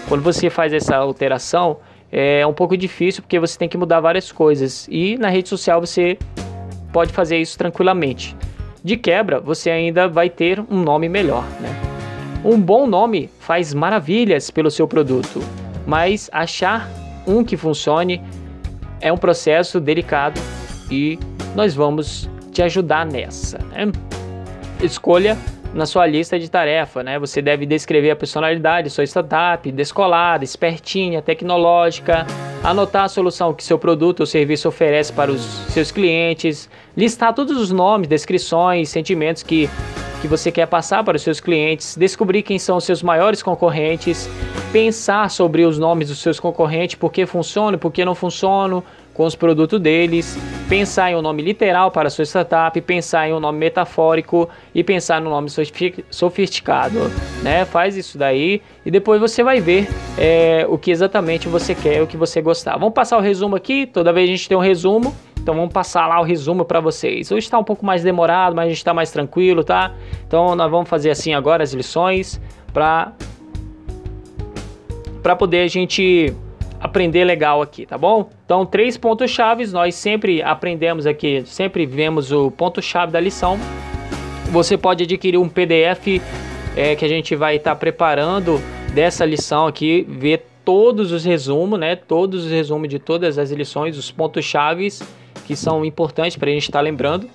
Quando 0.07 0.23
você 0.23 0.49
faz 0.49 0.71
essa 0.71 0.95
alteração, 0.95 1.77
é 2.09 2.47
um 2.47 2.53
pouco 2.53 2.77
difícil 2.77 3.21
porque 3.21 3.37
você 3.37 3.59
tem 3.59 3.67
que 3.67 3.77
mudar 3.77 3.99
várias 3.99 4.31
coisas. 4.31 4.87
E 4.89 5.17
na 5.17 5.27
rede 5.27 5.49
social 5.49 5.81
você 5.81 6.17
pode 6.93 7.11
fazer 7.11 7.37
isso 7.37 7.57
tranquilamente. 7.57 8.33
De 8.81 8.95
quebra, 8.95 9.41
você 9.41 9.69
ainda 9.69 10.07
vai 10.07 10.29
ter 10.29 10.63
um 10.69 10.81
nome 10.81 11.09
melhor, 11.09 11.43
né? 11.59 11.90
Um 12.43 12.59
bom 12.59 12.87
nome 12.87 13.29
faz 13.39 13.71
maravilhas 13.71 14.49
pelo 14.49 14.71
seu 14.71 14.87
produto, 14.87 15.39
mas 15.85 16.27
achar 16.33 16.89
um 17.27 17.43
que 17.43 17.55
funcione 17.55 18.19
é 18.99 19.13
um 19.13 19.17
processo 19.17 19.79
delicado 19.79 20.41
e 20.89 21.19
nós 21.55 21.75
vamos 21.75 22.27
te 22.51 22.63
ajudar 22.63 23.05
nessa. 23.05 23.59
Né? 23.71 23.91
Escolha 24.81 25.37
na 25.73 25.85
sua 25.85 26.07
lista 26.07 26.39
de 26.39 26.49
tarefa, 26.49 27.03
né? 27.03 27.17
Você 27.19 27.41
deve 27.41 27.65
descrever 27.65 28.11
a 28.11 28.15
personalidade, 28.15 28.89
sua 28.89 29.03
startup, 29.05 29.71
descolada, 29.71 30.43
espertinha, 30.43 31.21
tecnológica, 31.21 32.25
anotar 32.63 33.05
a 33.05 33.07
solução 33.07 33.53
que 33.53 33.63
seu 33.63 33.79
produto 33.79 34.21
ou 34.21 34.25
serviço 34.25 34.67
oferece 34.67 35.13
para 35.13 35.31
os 35.31 35.41
seus 35.69 35.91
clientes, 35.91 36.69
listar 36.97 37.33
todos 37.33 37.57
os 37.57 37.71
nomes, 37.71 38.07
descrições, 38.07 38.89
sentimentos 38.89 39.43
que, 39.43 39.69
que 40.21 40.27
você 40.27 40.51
quer 40.51 40.67
passar 40.67 41.03
para 41.03 41.17
os 41.17 41.23
seus 41.23 41.39
clientes, 41.39 41.97
descobrir 41.97 42.43
quem 42.43 42.59
são 42.59 42.77
os 42.77 42.83
seus 42.83 43.01
maiores 43.01 43.41
concorrentes, 43.41 44.29
pensar 44.71 45.29
sobre 45.31 45.65
os 45.65 45.79
nomes 45.79 46.09
dos 46.09 46.19
seus 46.19 46.39
concorrentes, 46.39 46.95
por 46.95 47.11
que 47.11 47.25
funcionam, 47.25 47.79
por 47.79 47.91
que 47.91 48.05
não 48.05 48.13
funcionam, 48.13 48.83
com 49.13 49.25
os 49.25 49.35
produtos 49.35 49.79
deles, 49.79 50.37
pensar 50.69 51.11
em 51.11 51.15
um 51.15 51.21
nome 51.21 51.41
literal 51.41 51.91
para 51.91 52.07
a 52.07 52.09
sua 52.09 52.23
startup, 52.23 52.79
pensar 52.81 53.27
em 53.27 53.33
um 53.33 53.39
nome 53.39 53.59
metafórico 53.59 54.47
e 54.73 54.83
pensar 54.83 55.19
no 55.19 55.29
nome 55.29 55.49
sofisticado, 56.09 56.99
né? 57.43 57.65
Faz 57.65 57.97
isso 57.97 58.17
daí 58.17 58.61
e 58.85 58.91
depois 58.91 59.19
você 59.19 59.43
vai 59.43 59.59
ver 59.59 59.89
é, 60.17 60.65
o 60.69 60.77
que 60.77 60.91
exatamente 60.91 61.47
você 61.47 61.75
quer, 61.75 62.01
o 62.01 62.07
que 62.07 62.15
você 62.15 62.41
gostar. 62.41 62.77
Vamos 62.77 62.93
passar 62.93 63.17
o 63.17 63.21
resumo 63.21 63.55
aqui. 63.55 63.85
Toda 63.85 64.13
vez 64.13 64.29
a 64.29 64.31
gente 64.31 64.47
tem 64.47 64.57
um 64.57 64.61
resumo. 64.61 65.13
Então 65.41 65.55
vamos 65.55 65.73
passar 65.73 66.07
lá 66.07 66.19
o 66.19 66.23
resumo 66.23 66.63
para 66.63 66.79
vocês. 66.79 67.31
Hoje 67.31 67.45
está 67.45 67.57
um 67.57 67.63
pouco 67.63 67.83
mais 67.83 68.03
demorado, 68.03 68.55
mas 68.55 68.65
a 68.65 68.69
gente 68.69 68.77
está 68.77 68.93
mais 68.93 69.11
tranquilo, 69.11 69.63
tá? 69.63 69.91
Então 70.27 70.55
nós 70.55 70.69
vamos 70.69 70.87
fazer 70.87 71.09
assim 71.09 71.33
agora 71.33 71.63
as 71.63 71.73
lições 71.73 72.39
para 72.71 73.11
para 75.23 75.35
poder 75.35 75.61
a 75.61 75.67
gente 75.67 76.33
aprender 76.79 77.23
legal 77.23 77.61
aqui, 77.61 77.85
tá 77.85 77.95
bom? 77.95 78.29
Então, 78.43 78.65
três 78.65 78.97
pontos 78.97 79.29
chaves, 79.29 79.71
nós 79.71 79.93
sempre 79.93 80.41
aprendemos 80.41 81.05
aqui, 81.05 81.43
sempre 81.45 81.85
vemos 81.85 82.31
o 82.31 82.49
ponto-chave 82.49 83.11
da 83.11 83.19
lição. 83.19 83.59
Você 84.51 84.75
pode 84.75 85.03
adquirir 85.03 85.37
um 85.37 85.47
PDF 85.47 86.19
é, 86.75 86.95
que 86.95 87.05
a 87.05 87.07
gente 87.07 87.35
vai 87.35 87.57
estar 87.57 87.71
tá 87.71 87.75
preparando 87.75 88.59
dessa 88.95 89.23
lição 89.23 89.67
aqui, 89.67 90.07
ver 90.09 90.43
todos 90.65 91.11
os 91.11 91.23
resumos, 91.23 91.79
né? 91.79 91.95
Todos 91.95 92.45
os 92.45 92.51
resumos 92.51 92.89
de 92.89 92.97
todas 92.97 93.37
as 93.37 93.51
lições, 93.51 93.95
os 93.95 94.09
pontos 94.09 94.43
chaves 94.43 95.03
que 95.45 95.55
são 95.55 95.83
importantes 95.83 96.37
para 96.37 96.49
a 96.49 96.53
gente 96.53 96.63
estar 96.63 96.79
tá 96.79 96.83
lembrando. 96.83 97.29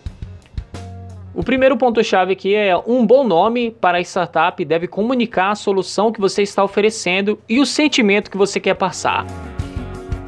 O 1.34 1.42
primeiro 1.42 1.76
ponto-chave 1.76 2.32
aqui 2.32 2.54
é 2.54 2.74
um 2.86 3.07
bom 3.07 3.22
nome 3.22 3.70
para 3.70 3.98
a 3.98 4.00
startup 4.00 4.64
deve 4.64 4.88
comunicar 4.88 5.50
a 5.50 5.54
solução 5.54 6.11
que 6.11 6.18
você 6.18 6.42
está 6.42 6.64
oferecendo 6.64 7.38
e 7.46 7.61
o 7.61 7.66
sentimento 7.66 8.30
que 8.30 8.38
você 8.38 8.59
quer 8.59 8.74
passar. 8.74 9.26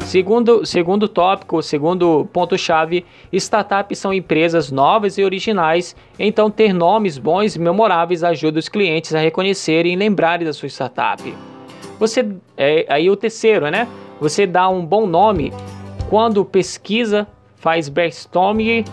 Segundo, 0.00 0.64
segundo 0.66 1.08
tópico, 1.08 1.62
segundo 1.62 2.26
ponto-chave, 2.32 3.04
startups 3.32 3.98
são 3.98 4.12
empresas 4.12 4.70
novas 4.70 5.18
e 5.18 5.24
originais, 5.24 5.94
então 6.18 6.50
ter 6.50 6.72
nomes 6.72 7.18
bons 7.18 7.56
e 7.56 7.58
memoráveis 7.58 8.24
ajuda 8.24 8.58
os 8.58 8.68
clientes 8.68 9.14
a 9.14 9.18
reconhecerem 9.18 9.92
e 9.92 9.96
lembrarem 9.96 10.46
da 10.46 10.52
sua 10.52 10.68
startup. 10.68 11.22
Você 11.98 12.26
é, 12.56 12.86
aí 12.88 13.10
o 13.10 13.16
terceiro, 13.16 13.70
né? 13.70 13.88
Você 14.20 14.46
dá 14.46 14.68
um 14.68 14.84
bom 14.84 15.06
nome 15.06 15.52
quando 16.08 16.44
pesquisa, 16.44 17.26
faz 17.60 17.88
brainstorming 17.88 18.84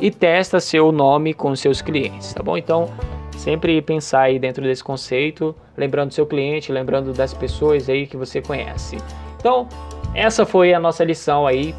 e 0.00 0.10
testa 0.10 0.60
seu 0.60 0.90
nome 0.90 1.34
com 1.34 1.54
seus 1.54 1.80
clientes, 1.80 2.32
tá 2.32 2.42
bom? 2.42 2.56
Então, 2.56 2.90
sempre 3.36 3.80
pensar 3.82 4.22
aí 4.22 4.38
dentro 4.38 4.62
desse 4.62 4.82
conceito, 4.82 5.54
lembrando 5.76 6.08
do 6.08 6.14
seu 6.14 6.26
cliente, 6.26 6.72
lembrando 6.72 7.12
das 7.12 7.32
pessoas 7.34 7.88
aí 7.88 8.06
que 8.06 8.16
você 8.16 8.40
conhece. 8.40 8.96
Então, 9.38 9.68
essa 10.14 10.44
foi 10.46 10.72
a 10.72 10.80
nossa 10.80 11.04
lição 11.04 11.46
aí. 11.46 11.74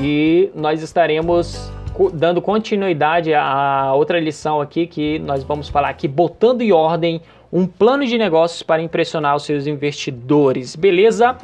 E 0.00 0.50
nós 0.54 0.82
estaremos 0.82 1.70
dando 2.12 2.42
continuidade 2.42 3.32
a 3.32 3.92
outra 3.94 4.18
lição 4.18 4.60
aqui 4.60 4.86
que 4.86 5.18
nós 5.20 5.44
vamos 5.44 5.68
falar 5.68 5.90
aqui 5.90 6.08
botando 6.08 6.62
em 6.62 6.72
ordem 6.72 7.20
um 7.52 7.66
plano 7.66 8.04
de 8.04 8.18
negócios 8.18 8.62
para 8.62 8.82
impressionar 8.82 9.36
os 9.36 9.44
seus 9.44 9.66
investidores. 9.68 10.74
Beleza? 10.74 11.36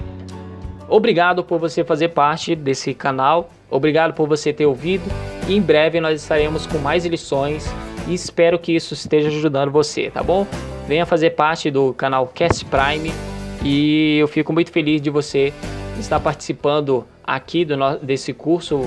Obrigado 0.91 1.45
por 1.45 1.61
você 1.61 1.84
fazer 1.84 2.09
parte 2.09 2.57
desse 2.57 2.93
canal. 2.93 3.49
Obrigado 3.70 4.12
por 4.12 4.26
você 4.26 4.53
ter 4.53 4.66
ouvido. 4.66 5.05
E 5.49 5.55
em 5.57 5.62
breve 5.62 6.01
nós 6.01 6.20
estaremos 6.20 6.66
com 6.66 6.78
mais 6.78 7.07
lições 7.07 7.64
e 8.09 8.14
espero 8.14 8.59
que 8.59 8.72
isso 8.72 8.93
esteja 8.93 9.28
ajudando 9.28 9.70
você, 9.70 10.11
tá 10.11 10.22
bom? 10.22 10.47
Venha 10.88 11.07
fazer 11.07 11.30
parte 11.30 11.70
do 11.70 11.95
canal 11.95 12.26
Cast 12.26 12.64
Prime 12.64 13.12
e 13.64 14.18
eu 14.18 14.26
fico 14.26 14.53
muito 14.53 14.72
feliz 14.72 15.01
de 15.01 15.11
você 15.11 15.53
estar 15.99 16.18
participando 16.18 17.07
aqui 17.22 17.64
do 17.64 17.76
desse 18.03 18.32
curso 18.32 18.82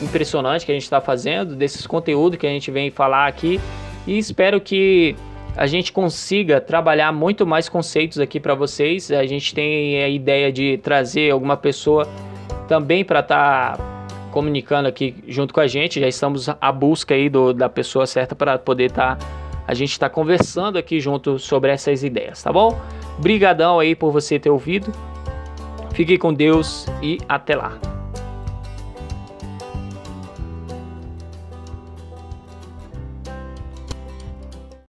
impressionante 0.00 0.64
que 0.64 0.70
a 0.70 0.74
gente 0.74 0.84
está 0.84 1.00
fazendo, 1.00 1.56
desses 1.56 1.86
conteúdos 1.86 2.38
que 2.38 2.46
a 2.46 2.50
gente 2.50 2.70
vem 2.70 2.90
falar 2.90 3.26
aqui 3.26 3.60
e 4.06 4.16
espero 4.16 4.60
que 4.60 5.16
a 5.56 5.66
gente 5.66 5.92
consiga 5.92 6.60
trabalhar 6.60 7.12
muito 7.12 7.46
mais 7.46 7.68
conceitos 7.68 8.18
aqui 8.18 8.40
para 8.40 8.54
vocês. 8.54 9.10
A 9.10 9.26
gente 9.26 9.54
tem 9.54 10.02
a 10.02 10.08
ideia 10.08 10.52
de 10.52 10.78
trazer 10.78 11.30
alguma 11.30 11.56
pessoa 11.56 12.06
também 12.68 13.04
para 13.04 13.20
estar 13.20 13.76
tá 13.76 14.00
comunicando 14.30 14.88
aqui 14.88 15.14
junto 15.26 15.52
com 15.52 15.60
a 15.60 15.66
gente. 15.66 16.00
Já 16.00 16.08
estamos 16.08 16.48
à 16.48 16.72
busca 16.72 17.14
aí 17.14 17.28
do, 17.28 17.52
da 17.52 17.68
pessoa 17.68 18.06
certa 18.06 18.34
para 18.34 18.58
poder 18.58 18.86
estar 18.86 19.16
tá, 19.16 19.26
a 19.66 19.74
gente 19.74 19.92
está 19.92 20.08
conversando 20.08 20.78
aqui 20.78 21.00
junto 21.00 21.38
sobre 21.38 21.70
essas 21.70 22.02
ideias, 22.02 22.42
tá 22.42 22.52
bom? 22.52 22.80
Brigadão 23.18 23.78
aí 23.78 23.94
por 23.94 24.10
você 24.12 24.38
ter 24.38 24.50
ouvido. 24.50 24.92
Fique 25.92 26.16
com 26.16 26.32
Deus 26.32 26.86
e 27.02 27.18
até 27.28 27.56
lá. 27.56 27.99